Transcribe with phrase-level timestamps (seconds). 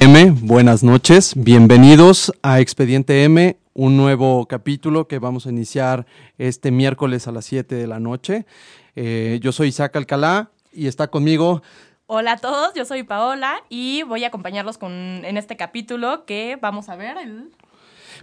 [0.00, 1.34] M, buenas noches.
[1.36, 6.06] Bienvenidos a Expediente M, un nuevo capítulo que vamos a iniciar
[6.38, 8.46] este miércoles a las 7 de la noche.
[8.96, 11.62] Eh, yo soy Isaac Alcalá y está conmigo
[12.12, 16.58] Hola a todos, yo soy Paola y voy a acompañarlos con, en este capítulo que
[16.60, 17.16] vamos a ver.
[17.18, 17.50] el-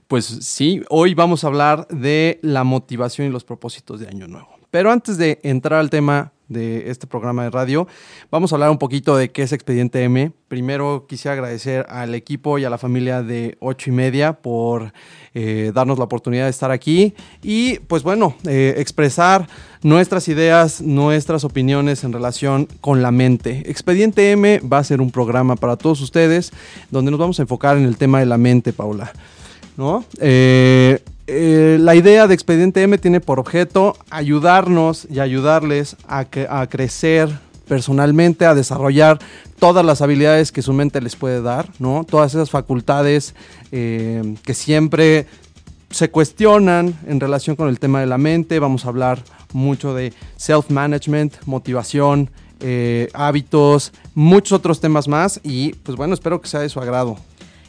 [0.09, 4.49] Pues sí, hoy vamos a hablar de la motivación y los propósitos de Año Nuevo.
[4.71, 7.87] Pero antes de entrar al tema de este programa de radio,
[8.31, 10.31] vamos a hablar un poquito de qué es Expediente M.
[10.47, 14.93] Primero quisiera agradecer al equipo y a la familia de ocho y media por
[15.33, 19.47] eh, darnos la oportunidad de estar aquí y pues bueno, eh, expresar
[19.83, 23.69] nuestras ideas, nuestras opiniones en relación con la mente.
[23.69, 26.51] Expediente M va a ser un programa para todos ustedes
[26.91, 29.11] donde nos vamos a enfocar en el tema de la mente, Paula.
[29.77, 30.03] ¿no?
[30.19, 37.29] Eh, eh, la idea de Expediente M tiene por objeto ayudarnos y ayudarles a, crecer
[37.67, 39.19] personalmente, a desarrollar
[39.59, 42.05] todas las habilidades que su mente les puede dar, ¿no?
[42.05, 43.35] Todas esas facultades
[43.73, 45.27] eh, que siempre
[45.89, 48.59] se cuestionan en relación con el tema de la mente.
[48.59, 49.21] Vamos a hablar
[49.51, 52.29] mucho de self-management, motivación,
[52.61, 57.17] eh, hábitos, muchos otros temas más y pues bueno, espero que sea de su agrado.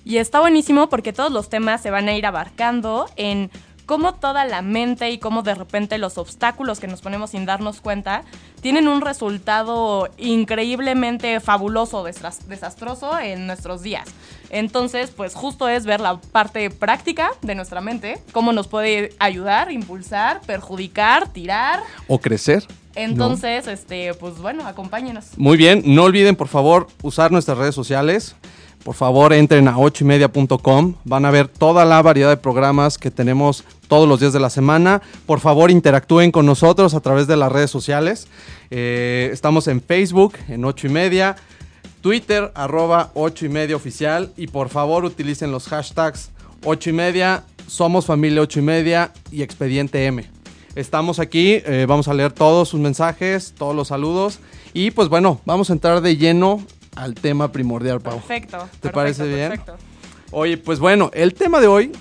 [0.09, 3.51] Y está buenísimo porque todos los temas se van a ir abarcando en
[3.85, 7.83] cómo toda la mente y cómo de repente los obstáculos que nos ponemos sin darnos
[7.83, 8.23] cuenta
[8.63, 14.09] tienen un resultado increíblemente fabuloso, desas- desastroso en nuestros días.
[14.49, 19.71] Entonces, pues justo es ver la parte práctica de nuestra mente, cómo nos puede ayudar,
[19.71, 21.83] impulsar, perjudicar, tirar.
[22.07, 22.67] O crecer.
[22.95, 25.37] Entonces, este, pues bueno, acompáñenos.
[25.37, 28.35] Muy bien, no olviden por favor usar nuestras redes sociales.
[28.85, 30.95] Por favor, entren a 8ymedia.com.
[31.05, 34.51] Van a ver toda la variedad de programas que tenemos todos los días de la
[34.51, 35.03] semana.
[35.27, 38.29] Por favor, interactúen con nosotros a través de las redes sociales.
[38.71, 41.37] Eh, estamos en Facebook, en 8 y media,
[42.01, 44.33] Twitter, arroba 8 y oficial.
[44.37, 46.31] Y por favor, utilicen los hashtags
[46.65, 47.23] 8 y
[47.67, 50.25] Somos Familia 8 y y Expediente M.
[50.75, 54.39] Estamos aquí, eh, vamos a leer todos sus mensajes, todos los saludos.
[54.73, 56.63] Y pues bueno, vamos a entrar de lleno
[56.99, 58.15] al tema primordial, Pau.
[58.19, 58.59] Perfecto.
[58.59, 59.51] ¿Te perfecto, parece bien?
[59.51, 59.77] Perfecto.
[60.33, 61.93] Oye, pues bueno, el tema de hoy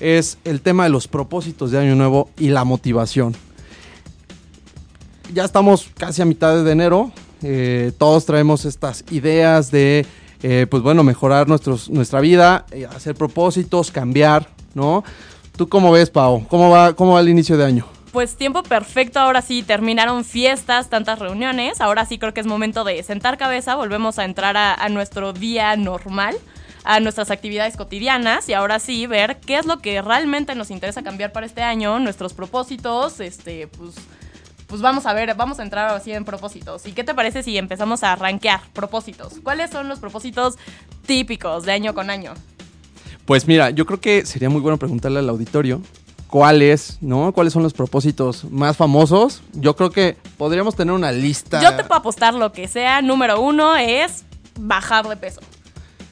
[0.00, 3.34] es el tema de los propósitos de Año Nuevo y la motivación.
[5.32, 7.10] Ya estamos casi a mitad de enero.
[7.42, 10.06] eh, todos traemos estas ideas de,
[10.42, 15.04] eh, pues bueno, mejorar nuestros, nuestra vida, eh, hacer propósitos, cambiar, ¿no?
[15.56, 16.46] ¿Tú cómo ves, Pau?
[16.48, 17.86] ¿Cómo va, cómo va el inicio de año?
[18.14, 22.84] Pues tiempo perfecto, ahora sí terminaron fiestas, tantas reuniones, ahora sí creo que es momento
[22.84, 26.36] de sentar cabeza, volvemos a entrar a, nuestro día normal,
[26.84, 31.02] a nuestras actividades cotidianas y ahora sí ver qué es lo que realmente nos interesa
[31.02, 33.96] cambiar para este año, nuestros propósitos, este, pues,
[34.68, 36.86] pues vamos a ver, vamos a entrar así en propósitos.
[36.86, 39.40] ¿Y qué te parece si empezamos a rankear propósitos?
[39.42, 40.54] ¿Cuáles son los propósitos
[41.04, 42.34] típicos de año con año?
[43.24, 45.82] Pues mira, yo creo que sería muy bueno preguntarle al auditorio
[46.34, 47.32] cuáles, ¿no?
[47.32, 49.40] ¿Cuáles son los propósitos más famosos?
[49.52, 51.62] Yo creo que podríamos tener una lista.
[51.62, 53.02] Yo te puedo apostar lo que sea.
[53.02, 54.24] Número uno es
[54.58, 55.40] bajar de peso.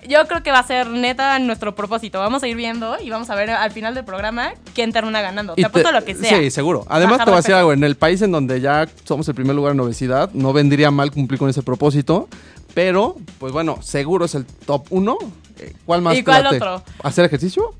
[0.06, 2.20] Yo creo que va a ser neta nuestro propósito.
[2.20, 5.54] Vamos a ir viendo y vamos a ver al final del programa quién termina ganando.
[5.56, 6.38] Y Te apuesto lo que sea.
[6.38, 6.86] Sí, seguro.
[6.88, 7.72] Además, Bajar te voy a de decir algo.
[7.72, 11.10] En el país en donde ya somos el primer lugar en obesidad, no vendría mal
[11.10, 12.28] cumplir con ese propósito.
[12.74, 15.18] Pero, pues bueno, seguro es el top uno.
[15.58, 16.14] Eh, ¿Cuál más?
[16.14, 16.84] ¿Y te cuál otro?
[17.02, 17.74] ¿Hacer ejercicio?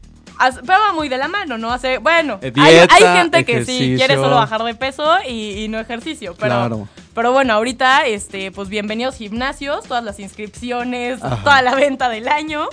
[0.51, 1.73] Pero va muy de la mano, ¿no?
[1.73, 5.79] Hace, bueno, hay, hay gente que sí quiere solo bajar de peso y, y no
[5.79, 6.35] ejercicio.
[6.39, 6.89] Pero, Claro.
[7.15, 11.43] pero bueno, ahorita, este, pues bienvenidos gimnasios, todas las inscripciones, Ajá.
[11.45, 12.67] toda la venta del año.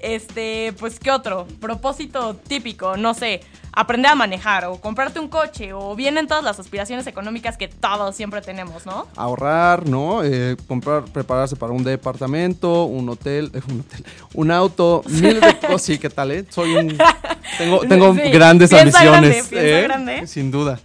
[0.00, 1.46] Este, pues, ¿qué otro?
[1.60, 3.40] Propósito típico, no sé.
[3.76, 8.14] Aprender a manejar o comprarte un coche o vienen todas las aspiraciones económicas que todos
[8.14, 9.06] siempre tenemos, ¿no?
[9.16, 10.22] Ahorrar, ¿no?
[10.22, 14.04] Eh, comprar, prepararse para un departamento, un hotel, eh, un hotel,
[14.34, 15.82] un auto, mil de cosas.
[15.82, 16.44] Sí, ¿qué tal, eh?
[16.48, 16.96] Soy un...
[17.58, 19.48] Tengo, tengo Sí, grandes grande, ambiciones.
[19.48, 19.82] piensa ¿eh?
[19.82, 20.26] grande.
[20.26, 20.78] Sin duda.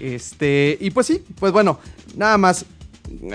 [0.00, 1.78] Este, y pues sí, pues bueno,
[2.16, 2.64] nada más,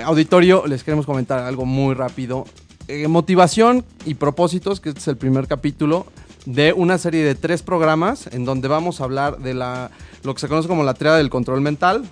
[0.05, 2.45] auditorio, les queremos comentar algo muy rápido.
[2.87, 6.05] Eh, motivación y propósitos, que este es el primer capítulo
[6.45, 9.91] de una serie de tres programas en donde vamos a hablar de la,
[10.23, 12.03] lo que se conoce como la triada del control mental,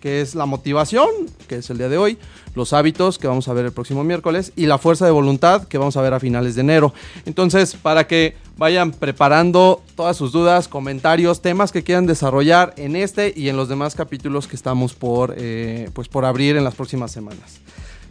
[0.00, 1.08] que es la motivación,
[1.48, 2.18] que es el día de hoy,
[2.54, 5.78] los hábitos, que vamos a ver el próximo miércoles, y la fuerza de voluntad, que
[5.78, 6.94] vamos a ver a finales de enero.
[7.26, 13.32] Entonces, para que vayan preparando todas sus dudas, comentarios, temas que quieran desarrollar en este
[13.34, 17.10] y en los demás capítulos que estamos por, eh, pues por abrir en las próximas
[17.10, 17.60] semanas.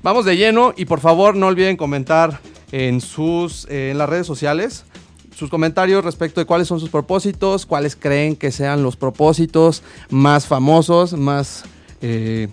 [0.04, 2.40] Vamos de lleno y por favor no olviden comentar
[2.72, 4.86] en, sus, eh, en las redes sociales
[5.38, 10.48] sus comentarios respecto de cuáles son sus propósitos, cuáles creen que sean los propósitos más
[10.48, 11.64] famosos, más
[12.02, 12.48] eh,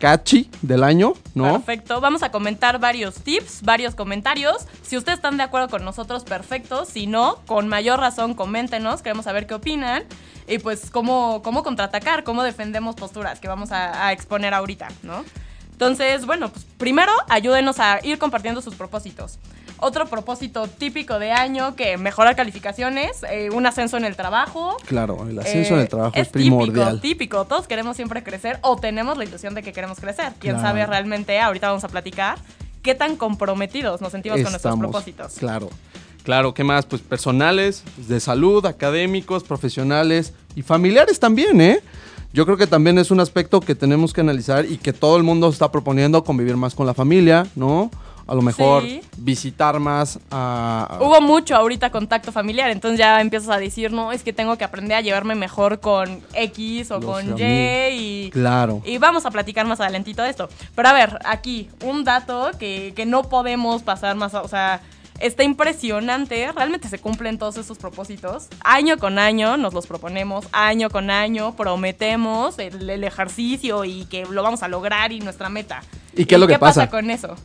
[0.00, 1.52] catchy del año, ¿no?
[1.52, 2.00] Perfecto.
[2.00, 4.66] Vamos a comentar varios tips, varios comentarios.
[4.82, 6.84] Si ustedes están de acuerdo con nosotros, perfecto.
[6.86, 9.00] Si no, con mayor razón, coméntenos.
[9.00, 10.02] Queremos saber qué opinan.
[10.48, 15.24] Y pues cómo, cómo contraatacar, cómo defendemos posturas que vamos a, a exponer ahorita, ¿no?
[15.70, 19.38] Entonces, bueno, pues primero ayúdenos a ir compartiendo sus propósitos.
[19.78, 24.76] Otro propósito típico de año que mejorar calificaciones, eh, un ascenso en el trabajo.
[24.86, 27.00] Claro, el ascenso Eh, en el trabajo es, típico, primordial.
[27.00, 27.44] típico.
[27.44, 30.32] Todos queremos siempre crecer o tenemos la ilusión de que queremos crecer.
[30.38, 30.68] Quién Claro.
[30.68, 32.38] sabe realmente, ahorita vamos a platicar,
[32.82, 35.34] qué tan comprometidos nos sentimos con nuestros propósitos.
[35.34, 35.68] Claro.
[36.22, 36.86] Claro, ¿qué más?
[36.86, 41.80] Pues personales, de salud, académicos, profesionales y familiares también, ¿eh?
[42.32, 45.22] Yo creo que también es un aspecto que tenemos que analizar y que todo el
[45.22, 47.90] mundo está proponiendo convivir más con la familia, ¿no?
[48.26, 49.02] A lo mejor Sí.
[49.18, 50.98] visitar más a...
[51.00, 54.64] Hubo mucho ahorita contacto familiar, entonces ya empiezas a decir, no, es que tengo que
[54.64, 57.38] aprender a llevarme mejor con X o Los con.
[57.38, 58.30] Y y...
[58.30, 58.82] Claro.
[58.84, 60.48] Y vamos a platicar más adelantito de esto.
[60.74, 64.80] Pero a ver, aquí, un dato que, que no podemos pasar más, o sea,
[65.20, 68.48] está impresionante, realmente se cumplen todos esos propósitos.
[68.62, 74.24] Año con año nos los proponemos, año con año prometemos el, el ejercicio y que
[74.24, 75.82] lo vamos a lograr y nuestra meta.
[76.16, 76.88] ¿Y qué es lo que pasa?
[76.88, 77.36] con eso?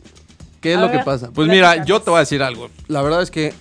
[0.61, 1.31] ¿Qué es A lo que pasa?
[1.31, 2.69] Pues mira, yo te voy a decir algo.
[2.87, 3.53] La verdad es que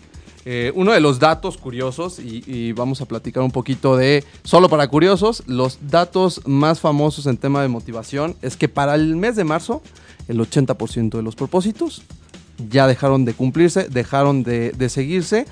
[0.44, 4.68] eh, uno de los datos curiosos, y, y vamos a platicar un poquito de, solo
[4.68, 9.36] para curiosos, los datos más famosos en tema de motivación es que para el mes
[9.36, 9.82] de marzo,
[10.26, 12.02] el 80% de los propósitos
[12.70, 15.46] ya dejaron de cumplirse, dejaron de, de seguirse.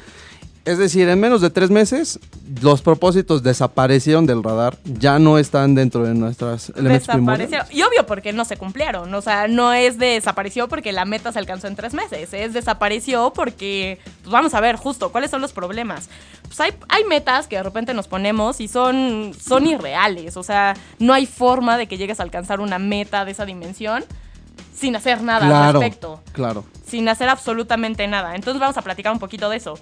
[0.67, 2.19] Es decir, en menos de tres meses,
[2.61, 7.13] los propósitos desaparecieron del radar, ya no están dentro de nuestras elementos Desapareció.
[7.47, 7.75] primordiales.
[7.75, 9.15] Y obvio porque no se cumplieron.
[9.15, 12.35] O sea, no es desapareció porque la meta se alcanzó en tres meses.
[12.35, 16.09] Es desapareció porque, pues vamos a ver justo cuáles son los problemas.
[16.43, 20.37] Pues hay, hay metas que de repente nos ponemos y son, son irreales.
[20.37, 24.05] O sea, no hay forma de que llegues a alcanzar una meta de esa dimensión
[24.75, 26.65] sin hacer nada al Claro, respecto claro.
[26.87, 28.35] sin hacer absolutamente nada.
[28.35, 29.79] Entonces vamos a platicar un poquito de eso.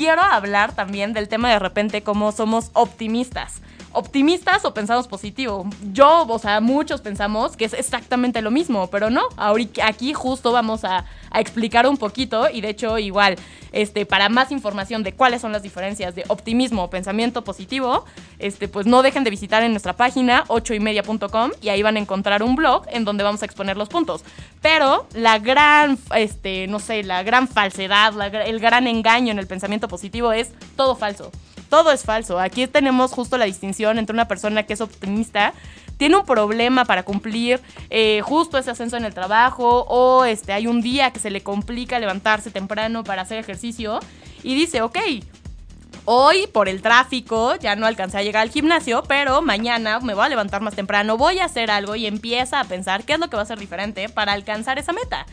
[0.00, 3.60] Quiero hablar también del tema de repente cómo somos optimistas.
[3.92, 5.68] Optimistas o pensamos positivo.
[5.92, 9.22] Yo, o sea, muchos pensamos que es exactamente lo mismo, pero no.
[9.36, 13.36] Ahorita, aquí justo vamos a, explicar un poquito y de hecho igual,
[13.70, 18.04] este, para más información de cuáles son las diferencias de optimismo o pensamiento positivo,
[18.40, 22.42] este, pues no dejen de visitar en nuestra página 8ymedia.com y ahí van a encontrar
[22.42, 24.24] un blog en donde vamos a exponer los puntos.
[24.60, 28.12] Pero la gran, este, no sé, la gran falsedad,
[28.44, 31.30] el gran engaño en el pensamiento positivo es todo falso.
[31.70, 32.38] Todo es falso.
[32.38, 35.54] Aquí tenemos justo la distinción entre una persona que es optimista,
[35.96, 37.60] tiene un problema para cumplir
[37.90, 41.42] eh, justo ese ascenso en el trabajo o este, hay un día que se le
[41.42, 44.00] complica levantarse temprano para hacer ejercicio
[44.42, 44.98] y dice, ok,
[46.06, 50.24] Hoy, por el tráfico, ya no alcancé a llegar al gimnasio, pero mañana me voy
[50.24, 53.28] a levantar más temprano, voy a hacer algo y empieza a pensar qué es lo
[53.28, 55.26] que va a ser diferente para alcanzar esa meta.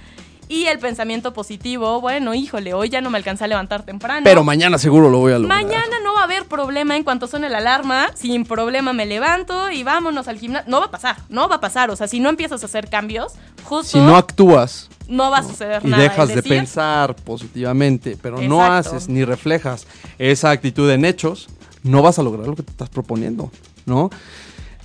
[0.49, 4.21] Y el pensamiento positivo, bueno, híjole, hoy ya no me alcancé a levantar temprano.
[4.23, 5.63] Pero mañana seguro lo voy a lograr.
[5.63, 8.07] Mañana no va a haber problema en cuanto suene la alarma.
[8.15, 10.69] Sin problema me levanto y vámonos al gimnasio.
[10.71, 11.89] No va a pasar, no va a pasar.
[11.89, 15.43] O sea, si no empiezas a hacer cambios, justo Si no actúas no va a
[15.43, 16.03] suceder y nada.
[16.03, 19.87] dejas Es de decir, pensar positivamente, pero no haces ni reflejas
[20.17, 21.47] esa actitud en hechos,
[21.83, 23.51] no vas a lograr lo que te estás proponiendo,
[23.85, 24.09] ¿no?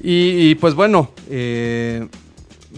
[0.00, 2.08] Y, y, pues bueno, eh,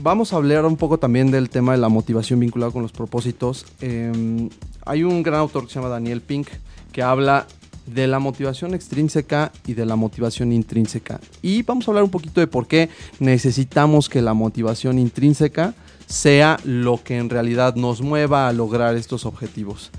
[0.02, 3.66] vamos a hablar un poco también del tema de la motivación vinculada con los propósitos.
[3.80, 4.48] Eh,
[4.84, 6.48] hay un gran autor que se llama Daniel Pink
[6.92, 7.46] que habla
[7.86, 11.20] de la motivación extrínseca y de la motivación intrínseca.
[11.42, 15.74] Y vamos a hablar un poquito de por qué necesitamos que la motivación intrínseca
[16.06, 19.90] sea lo que en realidad nos mueva a lograr estos objetivos.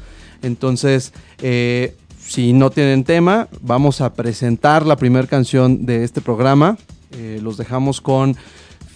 [0.42, 6.78] Entonces, eh, si no tienen tema, vamos a presentar la primera canción de este programa.
[7.12, 8.36] Eh, los dejamos con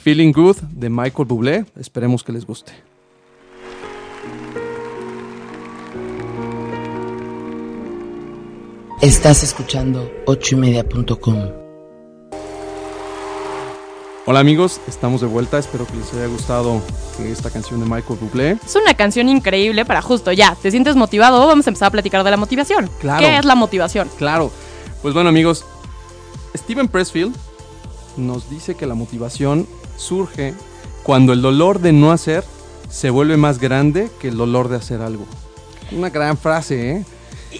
[0.01, 1.65] Feeling Good de Michael Bublé.
[1.77, 2.71] Esperemos que les guste.
[9.01, 11.49] Estás escuchando ochoymedia.com.
[14.25, 15.57] Hola amigos, estamos de vuelta.
[15.57, 16.81] Espero que les haya gustado
[17.25, 18.51] esta canción de Michael Bublé.
[18.65, 20.55] Es una canción increíble para justo ya.
[20.61, 21.45] ¿Te sientes motivado?
[21.45, 22.89] Vamos a empezar a platicar de la motivación.
[23.01, 23.25] Claro.
[23.25, 24.09] ¿Qué es la motivación?
[24.17, 24.49] Claro.
[25.01, 25.65] Pues bueno amigos,
[26.55, 27.35] Steven Pressfield
[28.15, 29.67] nos dice que la motivación
[29.99, 30.53] surge
[31.03, 32.43] cuando el dolor de no hacer
[32.89, 35.25] se vuelve más grande que el dolor de hacer algo.
[35.91, 37.05] Una gran frase, ¿eh?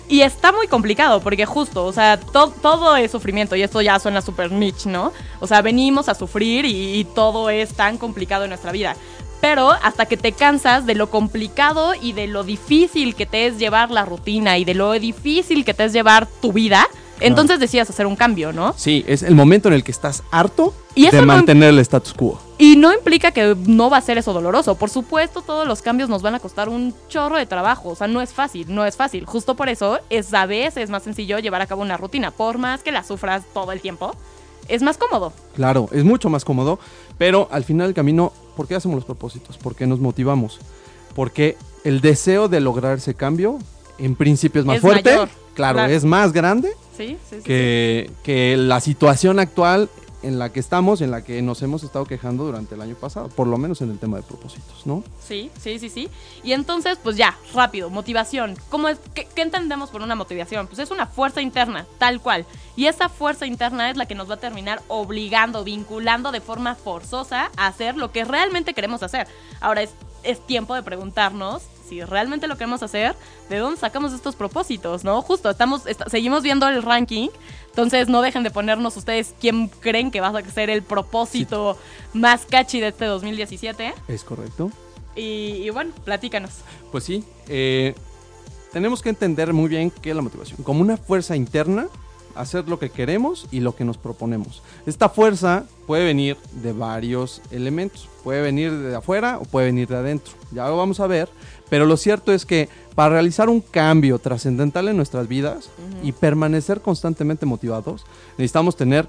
[0.07, 3.97] Y, está muy complicado porque justo, o sea, to- todo es sufrimiento y esto ya
[3.99, 5.11] suena súper niche, ¿no?
[5.39, 8.95] O sea, venimos a sufrir y, y todo es tan complicado en nuestra vida.
[9.41, 13.57] Pero hasta que te cansas de lo complicado y de lo difícil que te es
[13.57, 16.85] llevar la rutina y de lo difícil que te es llevar tu vida,
[17.21, 18.73] entonces decidas hacer un cambio, ¿no?
[18.77, 22.13] Sí, es el momento en el que estás harto Y de no- mantener el status
[22.13, 22.39] quo.
[22.57, 24.75] Y no implica que no va a ser eso doloroso.
[24.75, 27.89] Por supuesto, todos los cambios nos van a costar un chorro de trabajo.
[27.89, 29.25] O sea, no es fácil, no es fácil.
[29.25, 32.31] Justo por eso es a veces más sencillo llevar a cabo una rutina.
[32.31, 34.13] Por más que la sufras todo el tiempo,
[34.67, 35.31] es más cómodo.
[35.55, 36.79] Claro, es mucho más cómodo,
[37.17, 39.57] pero al final del camino, ¿por qué hacemos los propósitos?
[39.57, 40.59] ¿Por qué nos motivamos?
[41.15, 43.57] Porque el deseo de lograr ese cambio,
[43.97, 45.93] en principio es más Es fuerte, mayor, claro, claro.
[45.93, 47.43] es más grande Sí, sí, sí.
[47.43, 49.89] que, que la situación actual
[50.21, 53.29] en la que estamos, en la que nos hemos estado quejando durante el año pasado,
[53.29, 55.01] por lo menos en el tema de propósitos, ¿no?
[55.25, 56.09] Sí, sí, sí, sí.
[56.43, 58.57] Y entonces, pues ya, rápido, motivación.
[58.67, 60.67] ¿Cómo es, qué, qué entendemos por una motivación?
[60.67, 62.45] Pues es una fuerza interna, tal cual.
[62.75, 66.75] Y esa fuerza interna es la que nos va a terminar obligando, vinculando de forma
[66.75, 69.25] forzosa a hacer lo que realmente queremos hacer.
[69.61, 69.91] Ahora es,
[70.23, 73.15] es tiempo de preguntarnos si realmente lo queremos hacer,
[73.49, 75.21] ¿de dónde sacamos estos propósitos, no?
[75.21, 77.29] Justo, estamos, est- seguimos viendo el ranking,
[77.69, 81.77] entonces no dejen de ponernos ustedes quién creen que va a ser el propósito
[82.13, 83.93] más catchy de este 2017.
[84.07, 84.71] Es correcto.
[85.15, 86.51] Y, y bueno, platícanos.
[86.91, 87.95] Pues sí, eh,
[88.71, 90.61] tenemos que entender muy bien qué es la motivación.
[90.63, 91.87] Como una fuerza interna,
[92.35, 94.61] hacer lo que queremos y lo que nos proponemos.
[94.85, 98.07] Esta fuerza puede venir de varios elementos.
[98.23, 100.33] Puede venir de afuera o puede venir de adentro.
[100.51, 101.27] Ya lo vamos a ver.
[101.69, 105.69] Pero lo cierto es que para realizar un cambio trascendental en nuestras vidas
[106.03, 108.05] y permanecer constantemente motivados,
[108.37, 109.07] necesitamos tener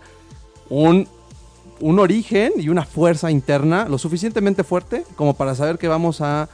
[0.69, 1.09] un
[1.81, 6.49] un origen y una fuerza interna lo suficientemente fuerte como para saber que vamos a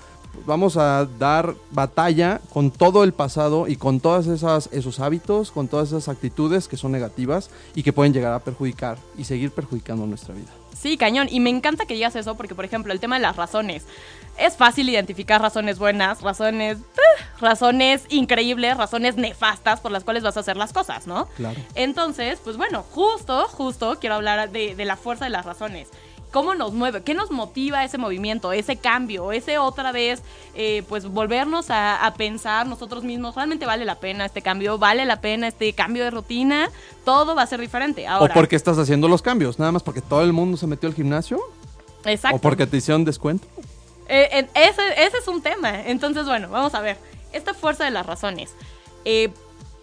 [0.45, 5.67] vamos a dar batalla con todo el pasado y con todas esas esos hábitos, con
[5.67, 10.07] todas esas actitudes que son negativas y que pueden llegar a perjudicar y seguir perjudicando
[10.07, 10.51] nuestra vida.
[10.79, 11.29] Sí, cañón.
[11.31, 13.85] Y me encanta que digas eso porque, por ejemplo, el tema de las razones.
[14.39, 20.37] Es fácil identificar razones buenas, razones, eh, razones increíbles, razones nefastas por las cuales vas
[20.37, 21.27] a hacer las cosas, ¿no?
[21.37, 21.59] Claro.
[21.75, 25.89] Entonces, pues bueno, justo, justo quiero hablar de, de la fuerza de las razones.
[26.33, 27.03] ¿Cómo nos mueve?
[27.03, 30.23] ¿Qué nos motiva ese movimiento, ese cambio, ese otra vez,
[30.55, 34.77] eh, pues volvernos a, a pensar nosotros mismos, ¿realmente vale la pena este cambio?
[34.77, 36.69] ¿Vale la pena este cambio de rutina?
[37.07, 38.07] Todo va a ser diferente.
[38.07, 40.89] Ahora, o porque estás haciendo los cambios, nada más porque todo el mundo se metió
[40.89, 41.41] al gimnasio
[42.05, 42.37] Exacto.
[42.37, 43.47] o porque te hicieron descuento.
[44.09, 45.83] Eh, ese, ese es un tema.
[45.83, 46.97] Entonces, bueno, vamos a ver.
[47.33, 48.55] Esta fuerza de las razones.
[49.05, 49.31] eh,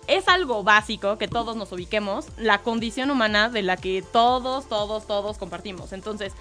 [0.07, 5.07] es algo básico que todos nos ubiquemos, la condición humana de la que todos, todos,
[5.07, 5.93] todos compartimos.
[5.93, 6.33] Entonces,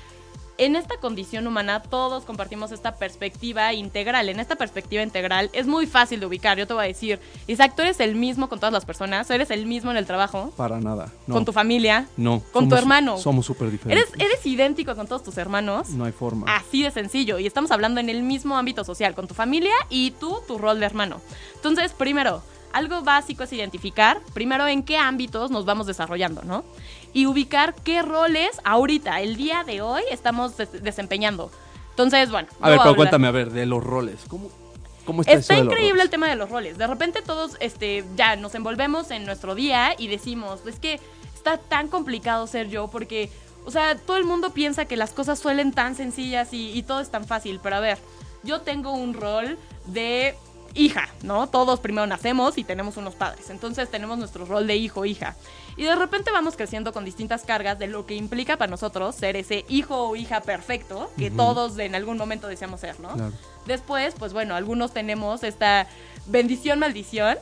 [0.64, 4.28] en esta condición humana todos compartimos esta perspectiva integral.
[4.28, 6.57] En esta perspectiva integral es muy fácil de ubicar.
[6.57, 9.50] Yo te voy a decir, Isaac, tú eres el mismo con todas las personas, eres
[9.50, 11.12] el mismo en el trabajo, Para nada.
[11.26, 12.42] No, con tu familia, no.
[12.52, 13.19] con tu hermano.
[13.19, 14.14] Somos súper diferentes.
[14.14, 15.90] eres, eres idéntico con todos tus hermanos.
[15.90, 16.54] No hay forma.
[16.54, 17.38] Así de sencillo.
[17.38, 20.78] Y estamos hablando en el mismo ámbito social, con tu familia y tú, tu rol
[20.78, 21.21] de hermano.
[21.57, 22.42] Entonces, primero,
[22.73, 26.64] algo básico es identificar, primero, en qué ámbitos nos vamos desarrollando, ¿no?
[27.12, 31.50] Y ubicar qué roles ahorita, el día de hoy, estamos des- desempeñando.
[31.90, 32.49] Entonces, bueno.
[32.61, 34.21] a ver, pero cuéntame, a ver, de los roles.
[34.28, 34.50] ¿Cómo,
[35.04, 36.78] cómo está, Está eso increíble el tema de los roles.
[36.78, 41.00] De repente todos este, ya nos envolvemos en nuestro día y decimos, es que
[41.35, 43.31] está tan complicado ser yo porque,
[43.66, 47.00] o sea, todo el mundo piensa que las cosas suelen tan sencillas y, y todo
[47.00, 47.61] es tan fácil.
[47.62, 47.99] Pero a ver,
[48.42, 50.35] yo tengo un rol de
[50.75, 51.49] hija, ¿no?
[51.49, 53.50] Todos primero nacemos y tenemos unos padres.
[53.50, 55.37] Entonces tenemos nuestro rol de hijo, hija.
[55.76, 59.37] Y de repente vamos creciendo con distintas cargas de lo que implica para nosotros ser
[59.37, 63.14] ese hijo o hija perfecto que todos en algún momento deseamos ser, ¿no?
[63.14, 63.33] Claro.
[63.67, 65.87] Después, pues bueno, algunos tenemos esta
[66.26, 67.38] bendición, maldición.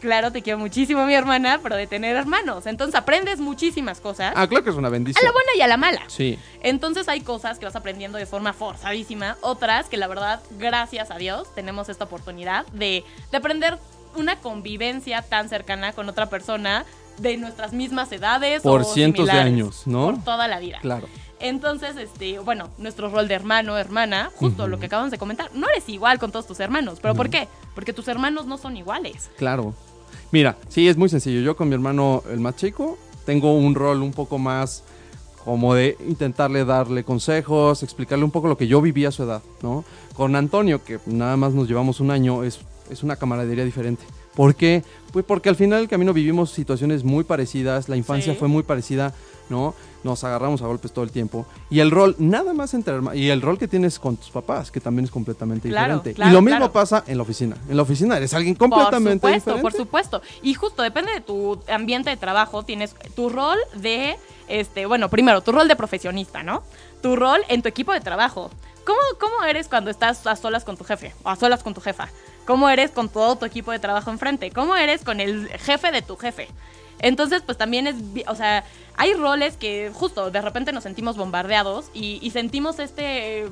[0.00, 2.66] Claro, te quiero muchísimo, mi hermana, pero de tener hermanos.
[2.66, 4.32] Entonces aprendes muchísimas cosas.
[4.36, 5.24] Ah, claro que es una a bendición.
[5.24, 6.02] la buena y a la mala.
[6.06, 6.38] Sí.
[6.62, 11.16] Entonces hay cosas que vas aprendiendo de forma forzadísima, otras que la verdad, gracias a
[11.16, 13.78] Dios, tenemos esta oportunidad de, de aprender
[14.16, 16.84] una convivencia tan cercana con otra persona
[17.18, 20.06] de nuestras mismas edades Por o cientos de años, ¿no?
[20.12, 20.78] Por toda la vida.
[20.80, 21.08] Claro.
[21.40, 25.68] Entonces, este, bueno, nuestro rol de hermano, hermana, justo lo que acabamos de comentar, no
[25.68, 26.98] eres igual con todos tus hermanos.
[27.00, 27.48] ¿Pero por qué?
[27.74, 29.30] Porque tus hermanos no son iguales.
[29.36, 29.74] Claro.
[30.30, 31.40] Mira, sí, es muy sencillo.
[31.40, 34.84] Yo con mi hermano, el más chico, tengo un rol un poco más
[35.44, 39.42] como de intentarle darle consejos, explicarle un poco lo que yo viví a su edad,
[39.62, 39.84] ¿no?
[40.14, 44.04] Con Antonio, que nada más nos llevamos un año, es, es una camaradería diferente.
[44.38, 44.84] ¿Por qué?
[45.12, 48.38] Pues porque al final del camino vivimos situaciones muy parecidas, la infancia Sí.
[48.38, 49.12] fue muy parecida,
[49.48, 49.74] ¿no?
[50.04, 51.44] Nos agarramos a golpes todo el tiempo.
[51.70, 54.78] Y el rol, nada más entre y el rol que tienes con tus papás, que
[54.80, 56.14] también es completamente Claro, diferente.
[56.14, 56.72] claro, y lo mismo claro.
[56.72, 57.56] pasa en la oficina.
[57.68, 59.62] En la oficina eres alguien completamente por supuesto, diferente.
[59.62, 60.22] por supuesto.
[60.42, 64.16] Y justo depende de tu ambiente de trabajo, tienes tu rol de,
[64.46, 66.62] este, bueno, primero, tu rol de profesionista, ¿no?
[67.02, 68.50] Tu rol en tu equipo de trabajo.
[68.84, 71.80] ¿Cómo, ¿Cómo eres cuando estás a solas con tu jefe o a solas con tu
[71.80, 72.08] jefa?
[72.48, 74.50] ¿Cómo eres con todo tu equipo de trabajo enfrente?
[74.50, 76.48] ¿Cómo eres con el jefe de tu jefe?
[76.98, 78.64] Entonces, pues también es, o sea,
[78.96, 83.48] hay roles que justo de repente nos sentimos bombardeados y, y sentimos este, eh,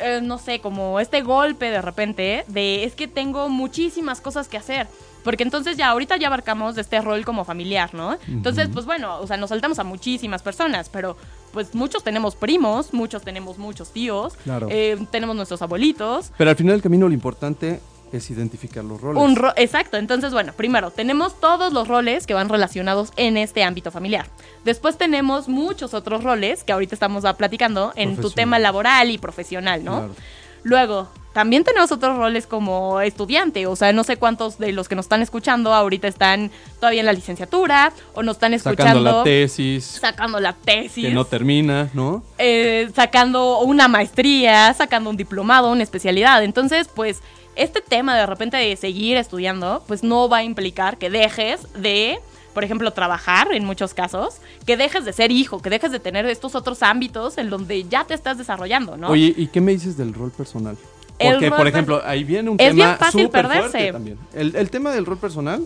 [0.00, 4.56] eh, no sé, como este golpe de repente de es que tengo muchísimas cosas que
[4.56, 4.88] hacer.
[5.22, 8.16] Porque entonces ya ahorita ya abarcamos este rol como familiar, ¿no?
[8.26, 11.16] Entonces, pues bueno, o sea, nos saltamos a muchísimas personas, pero
[11.52, 14.66] pues muchos tenemos primos, muchos tenemos muchos tíos, Claro.
[14.68, 17.80] eh, tenemos nuestros abuelitos, Pero al final del camino lo importante
[18.16, 19.22] es identificar los roles.
[19.22, 23.62] un ro- exacto, entonces bueno, primero tenemos todos los roles que van relacionados en este
[23.62, 24.26] ámbito familiar.
[24.64, 29.18] Después tenemos muchos otros roles que ahorita estamos ah, platicando en tu tema laboral y
[29.18, 29.98] profesional, ¿no?
[29.98, 30.14] Claro.
[30.62, 34.96] Luego, también tenemos otros roles como estudiante, o sea, no sé cuántos de los que
[34.96, 39.22] nos están escuchando ahorita están todavía en la licenciatura o nos están Sacando escuchando la
[39.22, 42.22] tesis sacando la tesis, que no termina, ¿no?
[42.38, 46.42] eh, sacando una maestría, sacando un diplomado, una especialidad.
[46.42, 47.20] Entonces, pues,
[47.56, 52.18] este tema de repente de seguir estudiando, pues no va a implicar que dejes de,
[52.54, 54.36] por ejemplo, trabajar en muchos casos,
[54.66, 58.04] que dejes de ser hijo, que dejes de tener estos otros ámbitos en donde ya
[58.04, 59.08] te estás desarrollando, ¿no?
[59.08, 60.76] Oye, ¿y qué me dices del rol personal?
[61.18, 63.70] El Porque, rol por ejemplo, ahí viene un Es tema bien fácil súper perderse.
[63.70, 64.18] fuerte también.
[64.34, 65.64] El, el tema del rol personal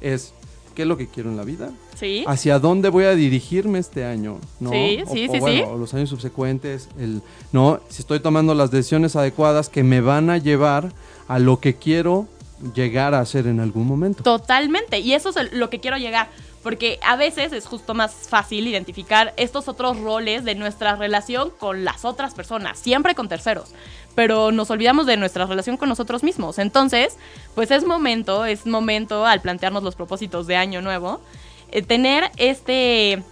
[0.00, 0.32] es
[0.72, 2.24] qué es lo que quiero en la vida, sí.
[2.26, 4.70] hacia dónde voy a dirigirme este año, ¿no?
[4.70, 5.70] Sí, O- sí, o sí, bueno, sí.
[5.72, 7.80] o los años subsecuentes, el, ¿no?
[7.88, 10.92] Si estoy tomando las decisiones adecuadas que me van a llevar
[11.28, 12.26] a lo que quiero
[12.74, 14.22] llegar a hacer en algún momento.
[14.22, 15.00] Totalmente.
[15.00, 16.28] Y eso es el- lo que quiero llegar.
[16.62, 21.84] Porque a veces es justo más fácil identificar estos otros roles de nuestra relación con
[21.84, 23.74] las otras personas, siempre con terceros.
[24.14, 26.58] Pero nos olvidamos de nuestra relación con nosotros mismos.
[26.58, 27.16] Entonces,
[27.54, 31.20] pues es momento, es momento al plantearnos los propósitos de año nuevo,
[31.70, 33.22] eh, tener este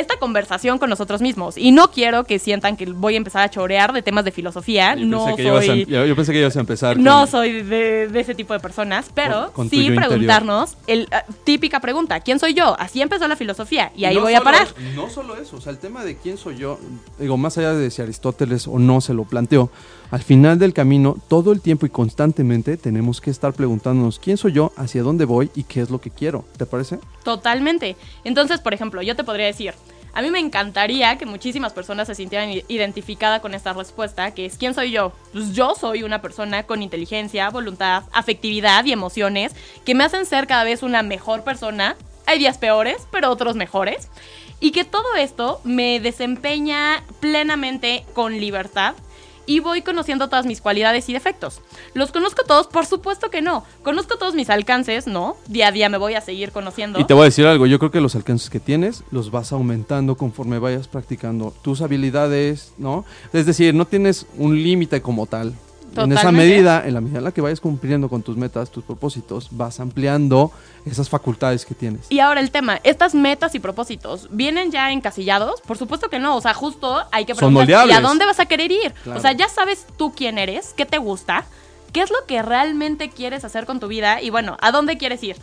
[0.00, 1.56] esta conversación con nosotros mismos.
[1.56, 4.94] Y no quiero que sientan que voy a empezar a chorear de temas de filosofía.
[4.96, 5.84] Yo no pensé que ibas a- soy...
[5.86, 9.06] yo, pensé que ibas a empezar No con- soy de, de ese tipo de personas,
[9.14, 12.74] pero Con- con tu sí preguntarnos, el, ah, típica pregunta, ¿quién soy yo?
[12.78, 14.66] Así empezó la filosofía y ahí no voy a parar.
[14.94, 16.78] No solo eso, o sea, el tema de quién soy yo,
[17.18, 19.70] digo, más allá de si Aristóteles o no se lo planteó,
[20.10, 24.52] al final del camino, todo el tiempo y constantemente tenemos que estar preguntándonos quién soy
[24.52, 26.44] yo, hacia dónde voy y qué es lo que quiero.
[26.56, 26.98] ¿Te parece?
[27.22, 27.96] Totalmente.
[28.24, 29.72] Entonces, por ejemplo, yo te podría decir,
[30.12, 34.46] a mí me encantaría que muchísimas personas se sintieran i- identificadas con esta respuesta, que
[34.46, 35.12] es ¿quién soy yo?
[35.32, 40.46] Pues yo soy una persona con inteligencia, voluntad, afectividad y emociones que me hacen ser
[40.46, 41.96] cada vez una mejor persona.
[42.26, 44.08] Hay días peores, pero otros mejores.
[44.60, 48.94] Y que todo esto me desempeña plenamente con libertad
[49.50, 51.60] y voy conociendo todas mis cualidades y defectos.
[51.92, 52.68] ¿Los conozco todos?
[52.68, 53.64] Por supuesto que no.
[53.82, 55.08] ¿Conozco todos mis alcances?
[55.08, 55.36] No.
[55.48, 57.00] Día a día me voy a seguir conociendo.
[57.00, 59.50] Y te voy a decir algo, yo creo que los alcances que tienes los vas
[59.50, 63.04] aumentando conforme vayas practicando tus habilidades, ¿no?
[63.32, 65.52] Es decir, no tienes un límite como tal.
[65.96, 68.84] En esa medida, en la medida en la que vayas cumpliendo con tus metas, tus
[68.84, 70.52] propósitos, vas ampliando
[70.86, 72.06] esas facultades que tienes.
[72.10, 75.60] Y ahora el tema, estas metas y propósitos, ¿vienen ya encasillados?
[75.62, 78.46] Por supuesto que no, o sea, justo hay que preguntar, ¿y a dónde vas a
[78.46, 78.92] querer ir?
[79.02, 79.18] Claro.
[79.18, 81.44] O sea, ya sabes tú quién eres, qué te gusta,
[81.92, 85.22] qué es lo que realmente quieres hacer con tu vida y bueno, ¿a dónde quieres
[85.22, 85.36] ir?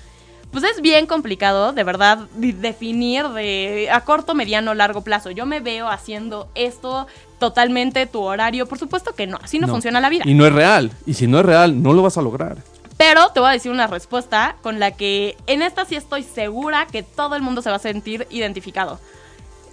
[0.51, 5.29] Pues es bien complicado, de verdad, definir de a corto, mediano, largo plazo.
[5.29, 7.05] Yo me veo haciendo esto
[7.37, 8.65] totalmente tu horario.
[8.65, 9.73] Por supuesto que no, así no, No.
[9.73, 10.23] funciona la vida.
[10.25, 10.91] Y no es real.
[11.05, 12.57] Y si no es real, no lo vas a lograr.
[12.97, 16.87] Pero te voy a decir una respuesta con la que en esta sí estoy segura
[16.87, 18.99] que todo el mundo se va a sentir identificado.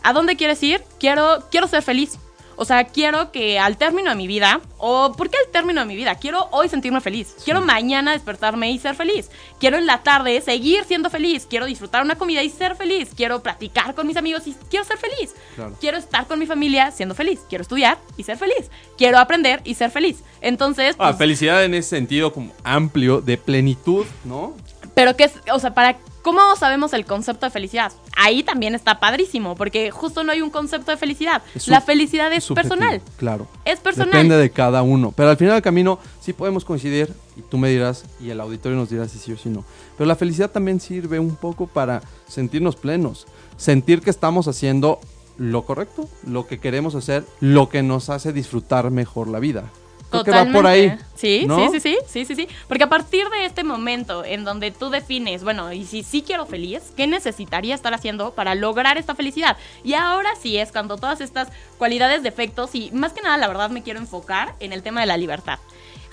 [0.02, 0.82] ¿A dónde quieres ir?
[1.00, 2.18] Quiero, quiero ser feliz.
[2.56, 5.86] O sea, quiero que al término de mi vida, o ¿por qué al término de
[5.86, 6.14] mi vida?
[6.16, 7.34] Quiero hoy sentirme feliz.
[7.44, 9.30] Quiero mañana despertarme y ser feliz.
[9.58, 11.46] Quiero en la tarde seguir siendo feliz.
[11.48, 13.10] Quiero disfrutar una comida y ser feliz.
[13.16, 15.34] Quiero platicar con mis amigos y quiero ser feliz.
[15.54, 15.76] Claro.
[15.80, 17.40] Quiero estar con mi familia siendo feliz.
[17.48, 18.70] Quiero estudiar y ser feliz.
[18.96, 20.22] Quiero aprender y ser feliz.
[20.40, 24.54] Entonces, Ah, pues, felicidad en ese sentido como amplio, de plenitud, ¿no?
[24.94, 27.92] Pero qué es, o sea, para ¿cómo sabemos el concepto de felicidad?
[28.16, 31.42] Ahí también está padrísimo, porque justo no hay un concepto de felicidad.
[31.66, 33.02] La felicidad es personal.
[33.18, 33.46] Claro.
[33.64, 34.12] Es personal.
[34.12, 35.12] Depende de cada uno.
[35.14, 38.78] Pero al final del camino sí podemos coincidir y tú me dirás y el auditorio
[38.78, 39.64] nos dirá si sí o si no.
[39.98, 43.26] Pero la felicidad también sirve un poco para sentirnos plenos,
[43.58, 45.00] sentir que estamos haciendo
[45.36, 49.70] lo correcto, lo que queremos hacer, lo que nos hace disfrutar mejor la vida.
[50.10, 50.96] Creo que va por ahí.
[51.14, 51.70] Sí, ¿no?
[51.70, 52.48] sí, sí, sí, sí, sí, sí.
[52.68, 56.46] Porque a partir de este momento en donde tú defines, bueno, y si sí quiero
[56.46, 59.56] feliz, ¿qué necesitaría estar haciendo para lograr esta felicidad?
[59.82, 63.70] Y ahora sí es cuando todas estas cualidades, defectos y más que nada, la verdad,
[63.70, 65.58] me quiero enfocar en el tema de la libertad.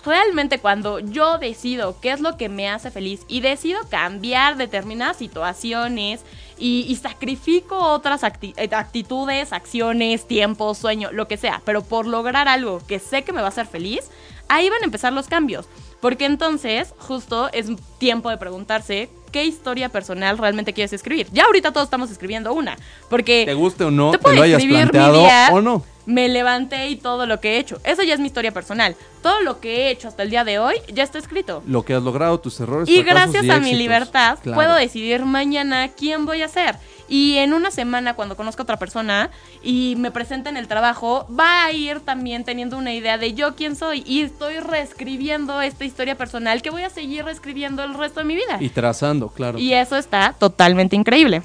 [0.04, 5.18] Realmente cuando yo decido qué es lo que me hace feliz y decido cambiar determinadas
[5.18, 6.22] situaciones
[6.62, 12.82] y, sacrifico otras eh, actitudes, acciones, tiempos, sueño, lo que sea, pero por lograr algo
[12.88, 14.10] que sé que me va a hacer feliz,
[14.48, 15.68] ahí van a empezar los cambios.
[16.00, 21.28] Porque entonces, justo es tiempo de preguntarse qué historia personal realmente quieres escribir.
[21.32, 22.78] Ya ahorita todos estamos escribiendo una.
[23.10, 25.84] Porque Te guste o no, te te lo hayas planteado día, o no.
[26.06, 27.80] me levanté y todo lo que he hecho.
[27.84, 28.96] Eso ya es mi historia personal.
[29.22, 31.64] Todo lo que he hecho hasta el día de hoy ya está escrito.
[31.68, 32.90] Lo que has logrado, tus errores.
[32.90, 34.56] Y fracasos gracias a mi libertad Claro.
[34.56, 36.76] puedo decidir mañana quién voy a ser.
[37.12, 41.28] Y en una semana, cuando conozca a otra persona y me presente en el trabajo,
[41.30, 44.02] va a ir también teniendo una idea de yo quién soy.
[44.08, 48.36] Y estoy reescribiendo esta historia personal que voy a seguir reescribiendo el resto de mi
[48.36, 48.56] vida.
[48.62, 49.60] Y trazando, claro.
[49.60, 51.44] Y eso está totalmente increíble.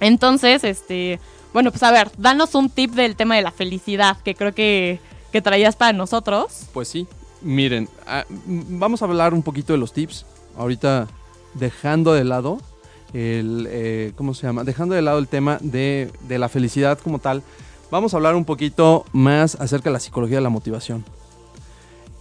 [0.00, 1.20] Entonces, este,
[1.52, 4.98] bueno, pues a ver, danos un tip del tema de la felicidad que creo que,
[5.30, 6.66] que traías para nosotros.
[6.72, 7.06] Pues sí,
[7.42, 10.26] miren, ah, vamos a hablar un poquito de los tips.
[10.58, 11.06] Ahorita
[11.54, 12.58] dejando de lado
[13.12, 14.64] el, eh, ¿cómo se llama?
[14.64, 17.42] Dejando de lado el tema de, de la felicidad como tal,
[17.90, 21.04] vamos a hablar un poquito más acerca de la psicología de la motivación.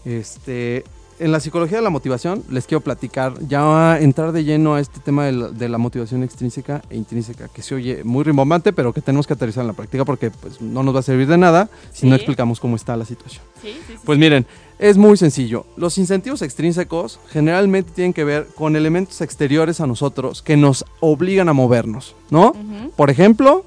[0.06, 0.84] Este,
[1.20, 5.00] en la psicología de la motivación les quiero platicar, ya entrar de lleno a este
[5.00, 8.92] tema de la, de la motivación extrínseca e intrínseca, que se oye muy rimbombante, pero
[8.94, 11.38] que tenemos que aterrizar en la práctica porque pues, no nos va a servir de
[11.38, 13.44] nada si no explicamos cómo está la situación.
[13.62, 14.00] Sí, sí, sí.
[14.04, 14.46] Pues miren,
[14.78, 15.66] es muy sencillo.
[15.78, 21.48] Los incentivos extrínsecos generalmente tienen que ver con elementos exteriores a nosotros que nos obligan
[21.50, 22.54] a movernos, ¿no?
[22.98, 23.64] Por ejemplo,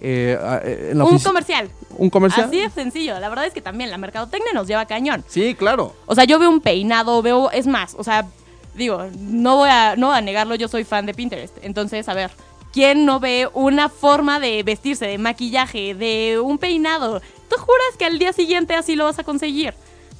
[0.00, 1.68] eh, a- eh, en la Un comercial.
[2.02, 2.46] Un comercial.
[2.46, 3.18] Así de sencillo.
[3.20, 5.24] La verdad es que también la mercadotecnia nos lleva cañón.
[5.28, 5.94] Sí, claro.
[6.06, 8.26] O sea, yo veo un peinado, veo, es más, o sea,
[8.74, 11.56] digo, no voy a, no voy a negarlo, yo soy fan de Pinterest.
[11.62, 12.32] Entonces, a ver,
[12.72, 17.20] ¿quién no ve una forma de vestirse, de maquillaje, de un peinado?
[17.48, 19.72] ¿Tú juras que al día siguiente así lo vas a conseguir?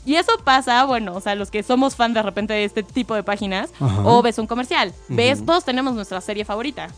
[0.04, 3.14] Y eso pasa, bueno, o sea, los que somos fan de repente de este tipo
[3.16, 4.02] de páginas, Ajá.
[4.04, 6.88] o ves un comercial, ves, todos tenemos nuestra serie favorita.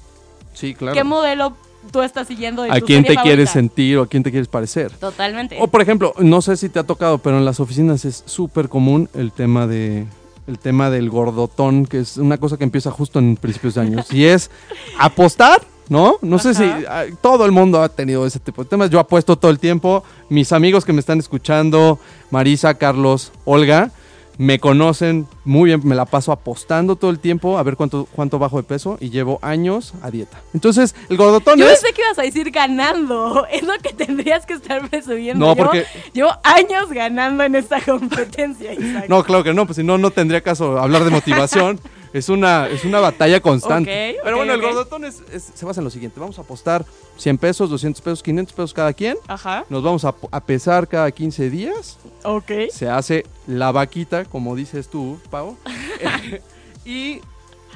[0.52, 0.94] Sí, claro.
[0.94, 1.56] ¿Qué modelo
[1.90, 4.30] tú estás siguiendo de ¿A tu quién serie te quieres sentir o a quién te
[4.30, 4.92] quieres parecer?
[4.92, 5.56] Totalmente.
[5.60, 8.68] O por ejemplo, no sé si te ha tocado, pero en las oficinas es súper
[8.68, 10.06] común el tema de
[10.46, 14.12] el tema del gordotón, que es una cosa que empieza justo en principios de años.
[14.12, 14.50] Y es
[14.98, 16.18] apostar, ¿no?
[16.20, 18.90] No sé si ah, todo el mundo ha tenido ese tipo de temas.
[18.90, 20.04] Yo apuesto todo el tiempo.
[20.28, 21.98] Mis amigos que me están escuchando,
[22.30, 23.90] Marisa, Carlos, Olga,
[24.38, 25.80] me conocen muy bien.
[25.84, 29.10] Me la paso apostando todo el tiempo a ver cuánto, cuánto bajo de peso y
[29.10, 30.40] llevo años a dieta.
[30.54, 31.80] Entonces, el gordotón Yo es...
[31.80, 33.46] pensé que ibas a decir ganando.
[33.50, 35.46] Es lo que tendrías que estar presumiendo.
[35.46, 39.06] No, Llevo- porque- Llevo años ganando en esta competencia, Isaac.
[39.08, 41.78] No, claro que no, pues si no, no tendría caso hablar de motivación.
[42.14, 44.16] es, una, es una batalla constante.
[44.24, 46.18] Pero bueno, el gordotón es- es- se basa en lo siguiente.
[46.18, 46.86] Vamos a apostar
[47.18, 49.18] 100 pesos, 200 pesos, 500 pesos cada quien.
[49.28, 49.66] Ajá.
[49.68, 51.98] Nos vamos a, a pesar cada 15 días.
[52.22, 52.50] Ok.
[52.72, 55.56] Se hace la vaquita, como dices tú, Pau.
[56.84, 57.20] y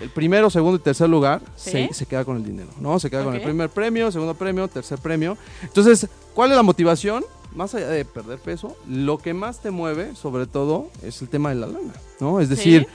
[0.01, 1.70] el primero, segundo y tercer lugar Sí.
[1.88, 2.98] se, se queda con el dinero, ¿no?
[3.01, 5.37] Se queda con el primer premio, segundo premio, tercer premio.
[5.62, 7.24] Entonces, ¿cuál es la motivación?
[7.55, 11.48] Más allá de perder peso, lo que más te mueve, sobre todo, es el tema
[11.48, 12.40] de la lana, ¿no?
[12.40, 12.87] Es decir,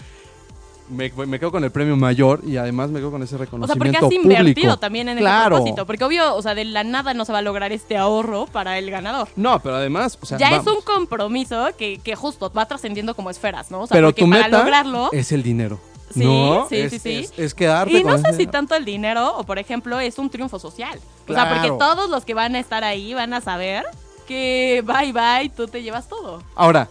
[0.89, 3.45] me, me quedo con el premio mayor y además me quedo con ese O sea,
[3.45, 4.77] reconocimiento porque has invertido público.
[4.79, 5.55] también en Claro.
[5.55, 5.85] ese propósito.
[5.85, 8.77] Porque obvio, o sea, de la nada no se va a lograr este ahorro para
[8.77, 9.27] el ganador.
[9.35, 13.15] No, pero además, o sea, ya vamos, es un compromiso que, que justo va trascendiendo
[13.15, 13.81] como esferas, ¿no?
[13.81, 15.09] O sea, pero porque tu para meta lograrlo.
[15.13, 15.79] es el dinero.
[16.13, 16.67] Sí, ¿no?
[16.69, 17.13] sí, Es- sí, sí.
[17.19, 20.29] Es, es quedarte Y no sé si tanto el dinero o, por ejemplo, es un
[20.29, 20.99] triunfo social.
[21.27, 23.83] O sea, porque todos los que van a estar ahí van a saber
[24.27, 26.43] que bye bye, tú te llevas todo.
[26.55, 26.87] Ahora,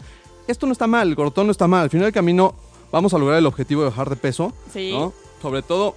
[0.49, 1.85] esto no está mal, el gordotón no está mal.
[1.85, 2.55] Al final del camino
[2.93, 4.53] vamos a lograr el objetivo de bajar de peso.
[4.73, 4.93] Sí.
[4.93, 5.13] ¿no?
[5.41, 5.97] Sobre todo,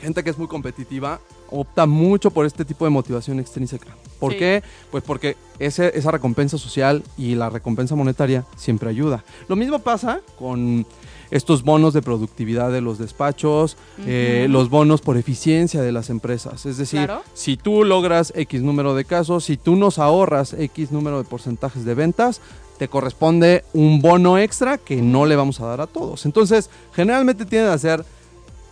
[0.00, 1.20] gente que es muy competitiva.
[1.52, 3.88] opta mucho por este tipo de motivación extrínseca.
[4.20, 4.38] ¿Por Sí.
[4.38, 4.62] qué?
[4.92, 9.24] Pues porque ese- esa recompensa social y la recompensa monetaria siempre ayuda.
[9.48, 10.86] Lo mismo pasa con
[11.32, 16.66] estos bonos de productividad de los despachos, eh, los bonos por eficiencia de las empresas.
[16.66, 17.22] Es decir, Claro.
[17.34, 21.84] si tú logras X número de casos, si tú nos ahorras X número de porcentajes
[21.84, 22.40] de ventas,
[22.80, 26.24] te corresponde un bono extra que no le vamos a dar a todos.
[26.24, 28.06] Entonces, generalmente tienden a ser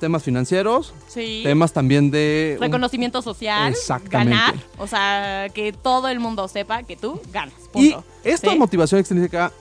[0.00, 1.42] temas financieros, Sí.
[1.44, 2.54] temas también de...
[2.56, 4.34] un- Reconocimiento social, Exactamente.
[4.34, 7.52] ganar, o sea, que todo el mundo sepa que tú ganas.
[7.74, 8.04] Y Punto.
[8.24, 8.58] esta ¿Sí?
[8.58, 9.52] motivación extrínseca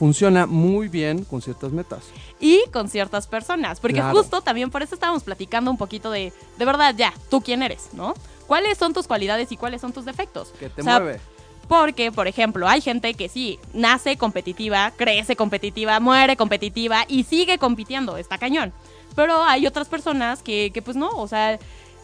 [0.00, 2.00] funciona muy bien con ciertas metas.
[2.40, 3.78] y con ciertas personas.
[3.78, 4.18] Porque Claro.
[4.18, 7.90] justo también por eso estábamos platicando un poquito de, de verdad, ya, tú quién eres,
[7.92, 8.14] ¿no?
[8.48, 10.48] ¿Cuáles son tus cualidades y cuáles son tus defectos?
[10.58, 11.20] Que te O sea, mueve.
[11.72, 17.56] Porque, por ejemplo, hay gente que sí, nace competitiva, crece competitiva, muere competitiva y sigue
[17.56, 18.74] compitiendo, está cañón.
[19.16, 21.58] Pero hay otras personas que, que pues no, o sea,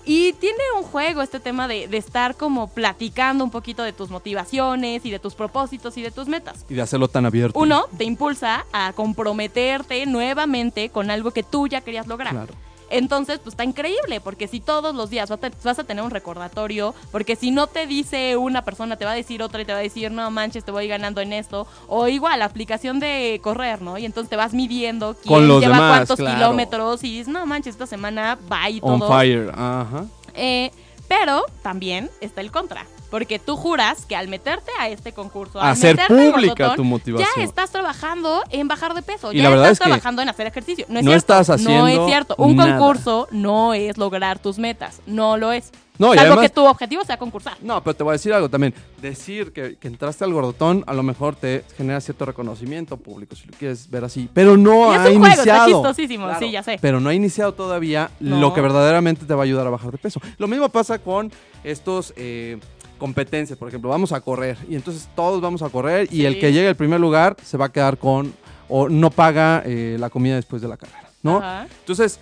[0.06, 4.08] y tiene un juego este tema de, de estar como platicando un poquito de tus
[4.08, 6.64] motivaciones y de tus propósitos y de tus metas.
[6.70, 7.58] Y de hacerlo tan abierto.
[7.58, 12.32] Uno, te impulsa a comprometerte nuevamente con algo que tú ya querías lograr.
[12.32, 12.54] Claro.
[12.90, 17.36] Entonces, pues está increíble, porque si todos los días vas a, tener un recordatorio, porque
[17.36, 19.82] si no te dice una persona, te va a decir otra y te va a
[19.82, 21.66] decir, no manches, te voy ganando en esto.
[21.86, 23.98] O igual, la aplicación de correr, ¿no?
[23.98, 26.36] Y entonces te vas midiendo quién Con los lleva demás, cuántos claro.
[26.36, 29.08] kilómetros y dices, no manches, esta semana va y On todo.
[29.08, 29.50] fire.
[29.54, 30.04] Ajá.
[30.34, 30.70] Eh,
[31.08, 32.86] pero también está el contra.
[33.10, 37.28] Porque tú juras que al meterte a este concurso, al Hacer meterte pública tu motivación.
[37.36, 39.32] Ya estás trabajando en bajar de peso.
[39.32, 40.84] Y ya la verdad estás es que trabajando en hacer ejercicio.
[40.88, 41.18] No es no cierto.
[41.40, 41.60] estás No es
[41.94, 42.34] haciendo cierto.
[42.38, 42.76] Un nada.
[42.78, 45.00] concurso no es lograr tus metas.
[45.06, 45.70] No lo es.
[45.98, 47.56] No, y Salvo además- que tu objetivo sea concursar.
[47.60, 48.72] No, pero te voy a decir algo también.
[49.02, 53.46] Decir que, que entraste al gordotón a lo mejor te genera cierto reconocimiento público, si
[53.48, 54.28] lo quieres ver así.
[54.32, 55.66] Pero no Y es ha juego, está iniciado.
[55.66, 56.78] chistosísimo, sí, ya sé.
[56.80, 58.38] Pero no ha iniciado todavía No.
[58.38, 60.20] lo que verdaderamente te va a ayudar a bajar de peso.
[60.36, 61.32] Lo mismo pasa con
[61.64, 62.60] estos eh,
[62.98, 63.58] competencias.
[63.58, 66.26] Por ejemplo, vamos a correr y entonces todos vamos a correr y Sí.
[66.26, 68.34] el que llegue al primer lugar se va a quedar con
[68.68, 71.38] o no paga eh, la comida después de la carrera, ¿no?
[71.38, 71.66] Ajá.
[71.80, 72.20] Entonces,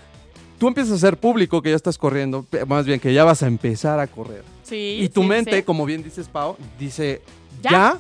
[0.59, 3.47] tú empiezas a ser público que ya estás corriendo, más bien que ya vas a
[3.49, 4.45] empezar a correr.
[4.63, 5.63] Sí, Y tu sí, mente, sí.
[5.65, 7.23] como bien dices, Pau, dice,
[7.63, 7.71] Ya.
[7.71, 7.99] ¿ya?